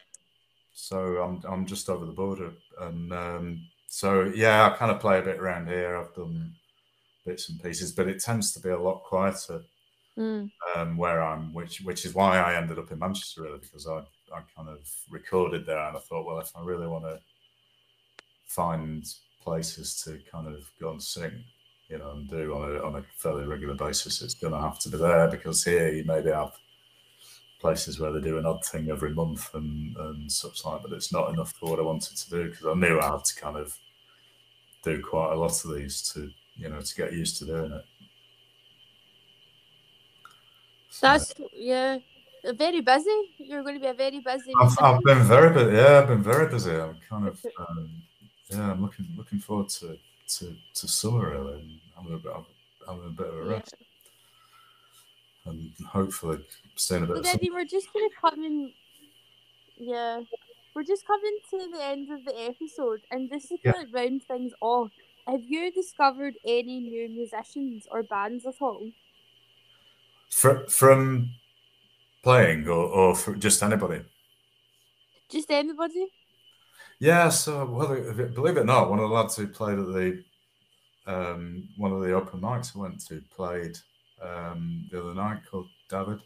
so 0.73 1.21
I'm 1.23 1.41
I'm 1.45 1.65
just 1.67 1.89
over 1.89 2.05
the 2.05 2.13
border, 2.13 2.53
and 2.81 3.13
um, 3.13 3.69
so 3.87 4.23
yeah, 4.25 4.69
I 4.71 4.77
kind 4.77 4.91
of 4.91 5.01
play 5.01 5.19
a 5.19 5.23
bit 5.23 5.39
around 5.39 5.67
here. 5.69 5.97
I've 5.97 6.13
done 6.15 6.55
bits 7.25 7.49
and 7.49 7.61
pieces, 7.61 7.93
but 7.93 8.07
it 8.09 8.21
tends 8.21 8.53
to 8.53 8.61
be 8.61 8.69
a 8.69 8.79
lot 8.79 9.03
quieter 9.03 9.65
Mm. 10.17 10.51
um, 10.75 10.97
where 10.97 11.21
I'm, 11.21 11.53
which 11.53 11.81
which 11.81 12.05
is 12.05 12.13
why 12.13 12.37
I 12.39 12.55
ended 12.55 12.79
up 12.79 12.91
in 12.91 12.99
Manchester 12.99 13.43
really 13.43 13.59
because 13.59 13.87
I 13.87 13.99
I 14.33 14.41
kind 14.55 14.69
of 14.69 14.89
recorded 15.09 15.65
there 15.65 15.77
and 15.79 15.97
I 15.97 15.99
thought, 15.99 16.25
well, 16.25 16.39
if 16.39 16.55
I 16.55 16.63
really 16.63 16.87
want 16.87 17.05
to 17.05 17.19
find 18.45 19.05
places 19.41 20.01
to 20.03 20.19
kind 20.31 20.47
of 20.47 20.69
go 20.79 20.91
and 20.91 21.01
sing, 21.03 21.43
you 21.93 21.99
know, 21.99 22.09
and 22.11 22.27
do 22.27 22.53
on 22.55 22.75
a 22.75 22.83
on 22.83 22.95
a 22.95 23.03
fairly 23.15 23.45
regular 23.45 23.75
basis, 23.75 24.23
it's 24.23 24.33
going 24.33 24.51
to 24.53 24.59
have 24.59 24.79
to 24.79 24.89
be 24.89 24.97
there 24.97 25.27
because 25.27 25.63
here 25.63 25.89
you 25.89 26.03
maybe 26.03 26.31
have 26.31 26.53
places 27.61 27.99
where 27.99 28.11
they 28.11 28.19
do 28.19 28.39
an 28.39 28.47
odd 28.47 28.65
thing 28.65 28.89
every 28.89 29.13
month 29.13 29.53
and 29.53 29.95
and 29.95 30.31
such 30.31 30.65
like, 30.65 30.81
but 30.81 30.91
it's 30.91 31.13
not 31.13 31.29
enough 31.31 31.51
for 31.53 31.69
what 31.69 31.79
I 31.79 31.83
wanted 31.83 32.17
to 32.17 32.29
do 32.31 32.49
because 32.49 32.65
I 32.65 32.73
knew 32.73 32.99
I 32.99 33.11
had 33.11 33.23
to 33.23 33.35
kind 33.35 33.57
of 33.57 33.77
do 34.83 35.01
quite 35.03 35.33
a 35.33 35.35
lot 35.35 35.63
of 35.63 35.75
these 35.75 36.01
to 36.13 36.31
you 36.55 36.69
know 36.69 36.81
to 36.81 36.95
get 36.95 37.13
used 37.13 37.37
to 37.39 37.45
doing 37.45 37.71
it. 37.71 37.85
So- 40.89 41.07
That's 41.07 41.33
yeah. 41.53 41.99
Very 42.45 42.81
busy. 42.81 43.19
You're 43.37 43.63
going 43.63 43.75
to 43.75 43.79
be 43.79 43.87
a 43.87 43.93
very 43.93 44.19
busy. 44.19 44.51
I've, 44.59 44.77
I've 44.81 45.01
been 45.03 45.23
very 45.23 45.53
busy. 45.53 45.77
Yeah, 45.77 45.99
I've 45.99 46.09
been 46.09 46.21
very 46.21 46.49
busy. 46.49 46.71
I'm 46.71 46.97
kind 47.09 47.25
of 47.29 47.39
um, 47.57 47.89
yeah. 48.49 48.71
I'm 48.71 48.81
looking 48.81 49.07
looking 49.15 49.39
forward 49.39 49.69
to 49.79 49.97
to, 50.35 50.55
to 50.73 50.87
summer 50.87 51.31
really, 51.31 51.59
and 51.61 51.71
having 52.03 52.15
a 52.15 52.19
bit 52.19 52.31
of, 52.31 52.45
having 52.87 53.05
a 53.05 53.09
bit 53.09 53.27
of 53.27 53.33
a 53.33 53.49
Yeah. 53.49 53.51
rest, 53.57 53.75
and 55.45 55.71
hopefully 55.87 56.45
staying 56.75 57.03
a 57.03 57.07
bit. 57.07 57.23
But 57.23 57.35
Of 57.35 57.53
we're 57.53 57.65
just 57.65 57.91
to 58.09 58.15
come 58.19 58.43
in. 58.43 58.73
Yeah, 59.77 60.21
we're 60.75 60.83
just 60.83 61.05
coming 61.07 61.37
to 61.49 61.69
the 61.71 61.83
end 61.83 62.11
of 62.11 62.23
the 62.25 62.39
episode, 62.41 63.01
and 63.11 63.29
this 63.29 63.51
is 63.51 63.59
Yeah. 63.63 63.73
going 63.73 63.87
to 63.87 63.93
round 63.93 64.23
things 64.23 64.53
off. 64.61 64.91
Have 65.27 65.43
you 65.43 65.71
discovered 65.71 66.35
any 66.45 66.79
new 66.81 67.09
musicians 67.09 67.87
or 67.89 68.03
bands 68.03 68.45
at 68.45 68.61
all? 68.61 68.91
Fr- 70.29 70.67
from 70.67 71.29
playing 72.23 72.67
or, 72.67 73.15
or 73.15 73.35
just 73.35 73.63
anybody. 73.63 74.03
Just 75.29 75.49
anybody? 75.51 76.07
Yeah, 76.99 77.29
so 77.29 77.65
well, 77.65 77.87
believe 77.87 78.57
it 78.57 78.61
or 78.61 78.63
not, 78.65 78.89
one 78.89 78.99
of 78.99 79.09
the 79.09 79.15
lads 79.15 79.35
who 79.35 79.47
played 79.47 79.79
at 79.79 79.87
the 79.87 80.23
um, 81.05 81.67
one 81.77 81.91
of 81.91 82.01
the 82.01 82.13
open 82.13 82.39
mics 82.39 82.75
I 82.75 82.79
went 82.79 83.05
to 83.07 83.21
played 83.35 83.77
um, 84.21 84.87
the 84.91 85.01
other 85.01 85.13
night 85.13 85.41
called 85.49 85.67
David, 85.89 86.19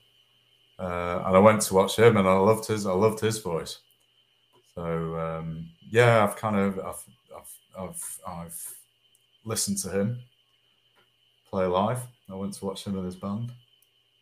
uh, 0.80 1.24
and 1.26 1.36
I 1.36 1.40
went 1.40 1.62
to 1.64 1.74
watch 1.74 1.98
him, 1.98 2.18
and 2.18 2.28
I 2.28 2.34
loved 2.34 2.68
his 2.68 2.86
I 2.86 2.94
loved 2.94 3.20
his 3.20 3.40
voice. 3.40 3.80
So 4.76 5.18
um, 5.18 5.70
yeah, 5.90 6.24
I've 6.24 6.36
kind 6.36 6.56
of 6.56 6.80
I've, 6.80 7.04
I've 7.36 7.58
I've 7.80 8.20
I've 8.28 8.74
listened 9.46 9.78
to 9.80 9.90
him 9.90 10.20
play 11.50 11.66
live. 11.66 12.02
I 12.30 12.36
went 12.36 12.54
to 12.54 12.66
watch 12.66 12.86
him 12.86 12.98
and 12.98 13.06
his 13.06 13.16
band, 13.16 13.52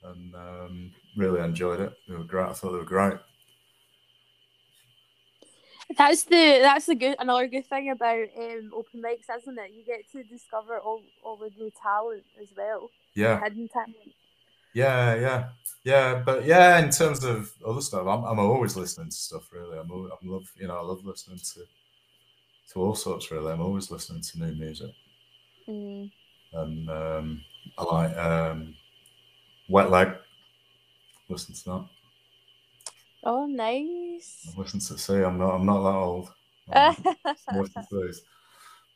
and 0.04 0.36
um, 0.36 0.92
really 1.18 1.42
enjoyed 1.42 1.80
it. 1.80 1.94
They 2.08 2.16
were 2.16 2.24
great. 2.24 2.48
I 2.48 2.54
thought 2.54 2.72
they 2.72 2.78
were 2.78 2.86
great. 2.86 3.18
That's 5.98 6.24
the 6.24 6.60
that's 6.62 6.86
the 6.88 6.96
good 6.96 7.16
another 7.20 7.48
good 7.48 7.66
thing 7.68 7.90
about 7.90 8.28
um, 8.38 8.72
open 8.74 9.02
mics, 9.02 9.30
isn't 9.42 9.58
it? 9.60 9.72
You 9.74 9.84
get 9.86 10.10
to 10.12 10.24
discover 10.24 10.80
all 10.80 11.02
all 11.24 11.38
the 11.38 11.50
new 11.58 11.72
talent 11.82 12.24
as 12.42 12.50
well, 12.58 12.90
Yeah. 13.14 13.40
hidden 13.42 13.68
talent. 13.70 13.96
Yeah, 14.74 15.16
yeah, 15.16 15.50
yeah. 15.86 16.22
But 16.26 16.44
yeah, 16.46 16.80
in 16.80 16.90
terms 16.90 17.24
of 17.24 17.54
other 17.66 17.80
stuff, 17.80 18.06
I'm, 18.08 18.26
I'm 18.26 18.40
always 18.40 18.76
listening 18.76 19.10
to 19.10 19.16
stuff. 19.16 19.48
Really, 19.54 19.78
I'm, 19.80 19.90
al- 19.90 20.12
I'm 20.22 20.30
love, 20.30 20.52
you 20.58 20.68
know, 20.68 20.78
I 20.78 20.82
love 20.82 21.06
listening 21.06 21.40
to 21.40 21.62
to 22.74 22.80
all 22.82 22.96
sorts. 22.96 23.32
Really, 23.32 23.54
I'm 23.54 23.62
always 23.62 23.90
listening 23.90 24.22
to 24.22 24.40
new 24.40 24.54
music, 24.56 24.92
Mm. 25.70 26.12
and 26.54 26.90
um, 26.90 27.42
I 27.78 27.84
like 27.84 28.18
um, 28.18 28.76
Wet 29.70 29.90
Leg. 29.92 30.10
Listen 31.30 31.56
to 31.56 31.64
that. 31.66 31.86
Oh, 33.24 33.46
nice. 33.48 33.88
Listen 34.58 34.80
to 34.80 34.98
see. 34.98 35.16
I'm 35.16 35.38
not. 35.38 35.56
I'm 35.56 35.66
not 35.66 35.84
that 35.84 35.98
old. 35.98 36.32
Listen 37.54 37.86
to 37.90 38.06
these. 38.06 38.22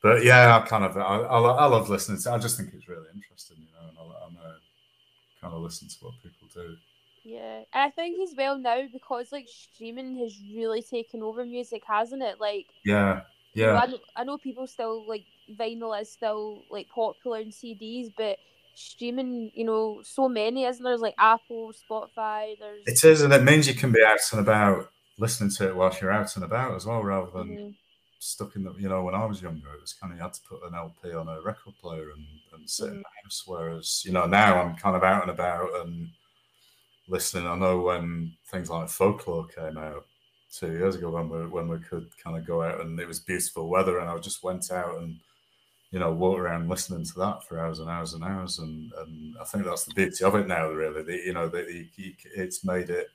But 0.01 0.23
yeah, 0.23 0.57
I 0.57 0.65
kind 0.65 0.85
of 0.85 0.95
I, 0.97 1.01
I, 1.01 1.39
I 1.39 1.65
love 1.65 1.89
listening 1.89 2.21
to. 2.21 2.31
I 2.31 2.37
just 2.37 2.57
think 2.57 2.69
it's 2.73 2.87
really 2.87 3.07
interesting, 3.13 3.57
you 3.59 3.67
know, 3.73 3.89
and 3.89 3.97
I, 3.97 4.25
I'm 4.25 4.37
kind 5.41 5.53
of 5.53 5.61
listen 5.61 5.87
to 5.87 5.95
what 6.01 6.13
people 6.23 6.47
do. 6.53 6.75
Yeah, 7.23 7.63
and 7.73 7.83
I 7.83 7.89
think 7.89 8.19
as 8.21 8.35
well 8.35 8.57
now 8.57 8.81
because 8.91 9.31
like 9.31 9.47
streaming 9.47 10.17
has 10.19 10.39
really 10.55 10.81
taken 10.81 11.21
over 11.21 11.45
music, 11.45 11.83
hasn't 11.85 12.23
it? 12.23 12.39
Like, 12.39 12.67
Yeah, 12.85 13.21
yeah. 13.53 13.75
I, 13.75 13.85
know, 13.87 13.99
I 14.15 14.23
know 14.23 14.37
people 14.37 14.67
still 14.67 15.07
like 15.07 15.25
vinyl 15.53 15.99
is 15.99 16.11
still 16.11 16.63
like 16.69 16.87
popular 16.89 17.39
in 17.39 17.49
CDs, 17.49 18.11
but 18.17 18.37
streaming, 18.75 19.51
you 19.53 19.65
know, 19.65 20.01
so 20.03 20.29
many, 20.29 20.63
isn't 20.65 20.81
there? 20.81 20.91
There's 20.91 21.01
like 21.01 21.15
Apple, 21.17 21.73
Spotify. 21.73 22.57
There's 22.57 22.83
It 22.87 23.03
is, 23.03 23.21
and 23.21 23.33
it 23.33 23.43
means 23.43 23.67
you 23.67 23.73
can 23.73 23.91
be 23.91 24.03
out 24.03 24.19
and 24.31 24.41
about 24.41 24.89
listening 25.19 25.51
to 25.51 25.69
it 25.69 25.75
whilst 25.75 26.01
you're 26.01 26.11
out 26.11 26.35
and 26.35 26.45
about 26.45 26.75
as 26.75 26.85
well, 26.85 27.03
rather 27.03 27.31
than 27.31 27.57
Mhm. 27.57 27.75
stuck 28.19 28.55
in 28.55 28.63
the. 28.63 28.73
You 28.75 28.89
know, 28.89 29.03
when 29.03 29.15
I 29.15 29.25
was 29.25 29.41
younger, 29.41 29.73
it 29.73 29.81
was 29.81 29.93
kind 29.93 30.13
of 30.13 30.17
you 30.17 30.23
had 30.23 30.33
to 30.33 30.41
put 30.49 30.63
an 30.63 30.75
LP 30.75 31.13
on 31.13 31.27
a 31.29 31.41
record 31.41 31.75
player 31.81 32.11
and, 32.11 32.25
and 32.53 32.69
sit 32.69 32.89
in 32.89 32.97
the 32.99 33.09
house. 33.23 33.43
Whereas, 33.45 34.03
you 34.05 34.11
know, 34.13 34.25
now 34.25 34.61
I'm 34.61 34.75
kind 34.77 34.95
of 34.95 35.03
out 35.03 35.23
and 35.23 35.31
about 35.31 35.75
and 35.81 36.09
listening. 37.07 37.47
I 37.47 37.55
know 37.55 37.81
when 37.81 38.37
things 38.47 38.69
like 38.69 38.89
Folklore 38.89 39.47
came 39.47 39.77
out 39.77 40.05
two 40.51 40.71
years 40.71 40.95
ago, 40.95 41.09
when 41.11 41.29
we 41.29 41.47
when 41.47 41.67
we 41.67 41.79
could 41.79 42.09
kind 42.23 42.37
of 42.37 42.45
go 42.45 42.63
out 42.63 42.81
and 42.81 42.99
it 42.99 43.07
was 43.07 43.19
beautiful 43.19 43.69
weather, 43.69 43.99
and 43.99 44.09
I 44.09 44.17
just 44.19 44.43
went 44.43 44.71
out 44.71 44.97
and 44.99 45.19
you 45.91 45.99
know, 45.99 46.11
walk 46.13 46.37
around 46.39 46.69
listening 46.69 47.05
to 47.05 47.13
that 47.19 47.43
for 47.47 47.59
hours 47.59 47.79
and 47.79 47.89
hours 47.89 48.13
and 48.13 48.23
hours, 48.23 48.59
and 48.59 48.91
and 48.99 49.35
I 49.41 49.43
think 49.45 49.65
that's 49.65 49.85
the 49.85 49.93
beauty 49.93 50.23
of 50.23 50.35
it 50.35 50.47
now. 50.47 50.69
Really, 50.69 51.03
that 51.03 51.25
you 51.25 51.33
know, 51.33 51.49
that 51.49 51.67
you, 51.71 51.87
you, 51.95 52.13
it's 52.35 52.63
made 52.63 52.89
it, 52.91 53.07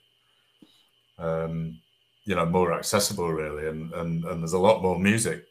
um, 1.18 1.78
you 2.26 2.34
know, 2.34 2.46
more 2.46 2.72
accessible. 2.72 3.32
Really, 3.32 3.68
and 3.68 3.92
and 3.94 4.24
and 4.24 4.42
there's 4.42 4.52
a 4.52 4.58
lot 4.58 4.82
more 4.82 4.98
music 4.98 5.44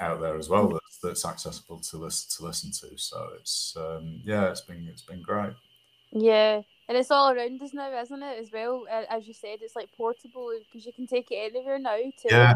out 0.00 0.20
there 0.20 0.36
as 0.36 0.48
well 0.48 0.68
that's, 0.68 0.98
that's 1.02 1.24
accessible 1.24 1.78
to 1.78 1.96
listen 1.98 2.28
to 2.36 2.44
listen 2.46 2.70
to. 2.72 2.98
So 2.98 3.30
it's 3.38 3.76
um, 3.76 4.20
yeah, 4.24 4.50
it's 4.50 4.62
been 4.62 4.86
it's 4.90 5.02
been 5.02 5.22
great. 5.22 5.52
Yeah, 6.12 6.62
and 6.88 6.96
it's 6.96 7.10
all 7.10 7.30
around 7.30 7.62
us 7.62 7.74
now, 7.74 7.92
isn't 8.00 8.22
it? 8.22 8.38
As 8.38 8.50
well, 8.52 8.86
as 9.10 9.26
you 9.26 9.34
said, 9.34 9.58
it's 9.62 9.76
like 9.76 9.90
portable 9.96 10.52
because 10.66 10.86
you 10.86 10.92
can 10.92 11.06
take 11.06 11.30
it 11.30 11.52
anywhere 11.54 11.78
now. 11.78 11.96
Too. 11.96 12.28
Yeah, 12.30 12.54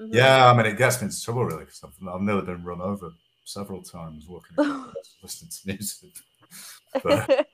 Mhm. 0.00 0.12
yeah. 0.12 0.50
I 0.50 0.56
mean, 0.56 0.66
it 0.66 0.78
gets 0.78 1.00
me 1.00 1.06
into 1.06 1.20
trouble 1.22 1.44
really 1.44 1.64
because 1.64 1.82
I've, 1.84 2.08
I've 2.08 2.20
nearly 2.20 2.42
been 2.42 2.64
run 2.64 2.80
over 2.80 3.12
several 3.44 3.82
times 3.82 4.26
walking 4.28 4.56
listening 5.22 5.50
to 5.50 5.66
music. 5.66 6.10
But 7.02 7.28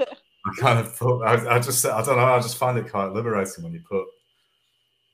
I 0.46 0.60
kind 0.60 0.78
of 0.78 0.94
thought 0.94 1.22
I, 1.24 1.56
I 1.56 1.58
just 1.60 1.84
I 1.86 2.02
don't 2.04 2.16
know 2.16 2.24
I 2.24 2.40
just 2.40 2.56
find 2.58 2.78
it 2.78 2.90
quite 2.90 3.12
liberating 3.12 3.64
when 3.64 3.72
you 3.72 3.82
put 3.88 4.06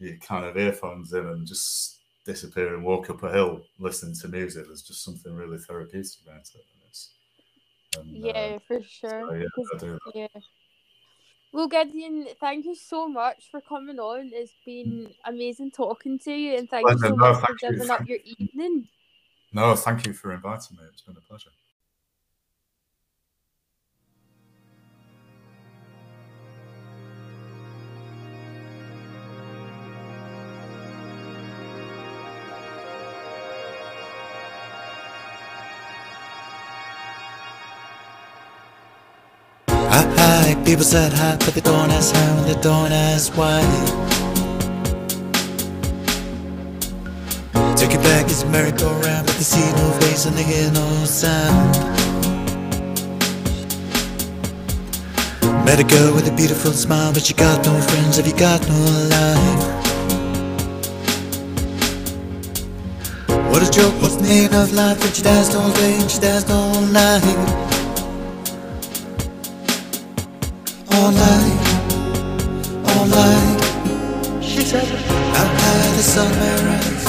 your 0.04 0.16
kind 0.18 0.44
of 0.44 0.56
earphones 0.56 1.12
in 1.12 1.26
and 1.26 1.46
just 1.46 2.00
disappear 2.24 2.74
and 2.74 2.84
walk 2.84 3.10
up 3.10 3.22
a 3.22 3.32
hill 3.32 3.66
listening 3.78 4.14
to 4.20 4.28
music. 4.28 4.66
There's 4.66 4.82
just 4.82 5.04
something 5.04 5.34
really 5.34 5.58
therapeutic 5.58 6.20
about 6.24 6.40
it. 6.54 6.64
And 7.96 8.24
uh, 8.24 8.28
yeah, 8.28 8.58
for 8.66 8.80
sure. 8.82 9.26
so, 9.28 9.34
yeah, 9.34 9.46
'Cause- 9.54 9.70
I 9.74 9.78
do 9.78 9.92
that. 9.92 10.12
Yeah. 10.14 10.40
Well, 11.52 11.68
Gideon, 11.68 12.26
thank 12.40 12.64
you 12.64 12.74
so 12.74 13.08
much 13.08 13.48
for 13.50 13.60
coming 13.60 14.00
on. 14.00 14.30
It's 14.32 14.56
been 14.66 15.14
amazing 15.24 15.70
talking 15.70 16.18
to 16.20 16.32
you, 16.32 16.56
and 16.56 16.68
thank 16.68 16.88
you 16.88 16.98
so 16.98 17.10
No, 17.10 17.16
much 17.16 17.40
for 17.40 17.46
thank 17.58 17.78
you. 17.78 17.92
up 17.92 18.08
your 18.08 18.18
evening. 18.38 18.88
No, 19.52 19.76
thank 19.76 20.04
you 20.04 20.12
for 20.12 20.32
inviting 20.32 20.76
me. 20.76 20.82
It's 20.90 21.02
been 21.02 21.16
a 21.16 21.20
pleasure. 21.20 21.50
People 40.74 40.84
said 40.84 41.12
hi, 41.12 41.36
but 41.36 41.54
they 41.54 41.60
don't 41.60 41.88
ask 41.88 42.12
how 42.12 42.36
and 42.38 42.46
they 42.48 42.60
don't 42.60 42.90
ask 42.90 43.32
why. 43.36 43.60
It 47.78 48.02
back, 48.02 48.24
it's 48.24 48.42
a 48.42 48.46
merry-go-round, 48.48 49.24
but 49.24 49.36
they 49.36 49.44
see 49.44 49.70
no 49.80 49.92
face 50.00 50.26
and 50.26 50.36
they 50.36 50.42
hear 50.42 50.68
no 50.72 51.04
sound. 51.04 51.76
Met 55.64 55.78
a 55.78 55.84
girl 55.84 56.12
with 56.12 56.26
a 56.26 56.34
beautiful 56.34 56.72
smile, 56.72 57.12
but 57.12 57.22
she 57.22 57.34
got 57.34 57.64
no 57.64 57.80
friends 57.80 58.16
have 58.16 58.26
you 58.26 58.36
got 58.36 58.60
no 58.66 58.80
life. 59.14 59.64
What 63.48 63.62
a 63.62 63.70
joke, 63.70 63.94
what's 64.02 64.16
the 64.16 64.24
meaning 64.24 64.54
of 64.54 64.72
life 64.72 64.98
when 64.98 65.12
she 65.12 65.22
danced 65.22 65.54
all 65.54 65.70
day 65.70 66.00
and 66.00 66.10
she 66.10 66.18
danced 66.18 66.50
all 66.50 66.80
night? 66.80 67.73
All 70.96 71.10
night, 71.10 71.58
all 72.90 73.06
night. 73.06 74.42
She 74.42 74.60
said, 74.60 74.88
Out 75.38 75.52
high 75.60 75.96
the 75.96 76.02
sun 76.02 76.30
may 76.40 76.56
rise, 76.68 77.04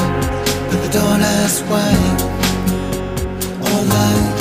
but 0.70 0.78
they 0.82 0.92
don't 1.00 1.22
ask 1.22 1.64
why. 1.70 1.94
All 3.70 3.84
night. 3.86 4.35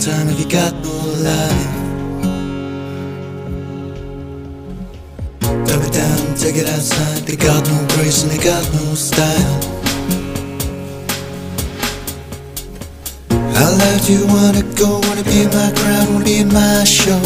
Time 0.00 0.28
if 0.28 0.40
you 0.40 0.48
got 0.48 0.72
no 0.82 0.96
life. 1.28 1.72
Dumb 5.66 5.82
it 5.82 5.92
down, 5.92 6.34
take 6.36 6.56
it 6.56 6.66
outside, 6.68 7.26
they 7.26 7.36
got 7.36 7.68
no 7.68 7.86
grace 7.94 8.22
and 8.22 8.32
they 8.32 8.42
got 8.42 8.64
no 8.72 8.94
style. 8.94 9.60
How 13.52 13.70
loud 13.76 14.08
you 14.08 14.26
wanna 14.26 14.62
go? 14.74 15.00
Wanna 15.06 15.22
be 15.22 15.42
in 15.42 15.48
my 15.48 15.70
crowd, 15.76 16.08
wanna 16.08 16.24
be 16.24 16.36
in 16.36 16.48
my 16.48 16.84
show? 16.84 17.20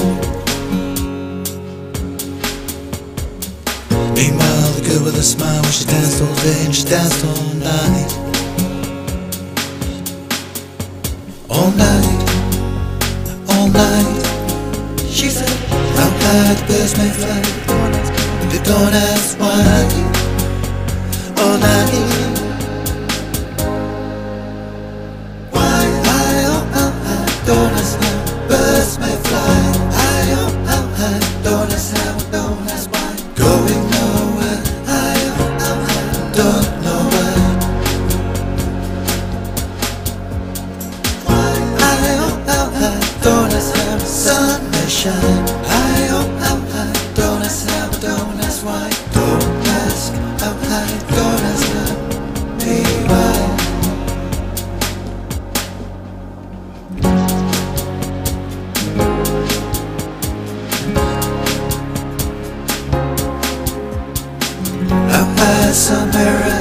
Meanwhile, 4.19 4.71
the 4.75 4.83
girl 4.89 5.05
with 5.05 5.17
a 5.17 5.23
smile, 5.23 5.63
when 5.63 5.71
she 5.71 5.85
danced 5.85 6.21
all 6.21 6.35
day 6.43 6.65
and 6.65 6.75
she 6.75 6.85
danced 6.85 7.25
all 7.25 7.55
night. 7.55 8.11
All 11.49 11.71
night, 11.71 12.14
night. 13.75 14.23
She 15.11 15.29
said, 15.29 15.51
high 16.23 16.55
the 16.55 16.67
may 16.99 17.11
fly, 17.11 17.41
but 17.67 18.49
they 18.51 18.63
don't 18.63 18.95
ask 18.95 19.39
why. 19.39 19.53
Oh, 21.37 21.53
All 21.53 21.59
night. 21.59 22.24
Mirrors 66.25 66.54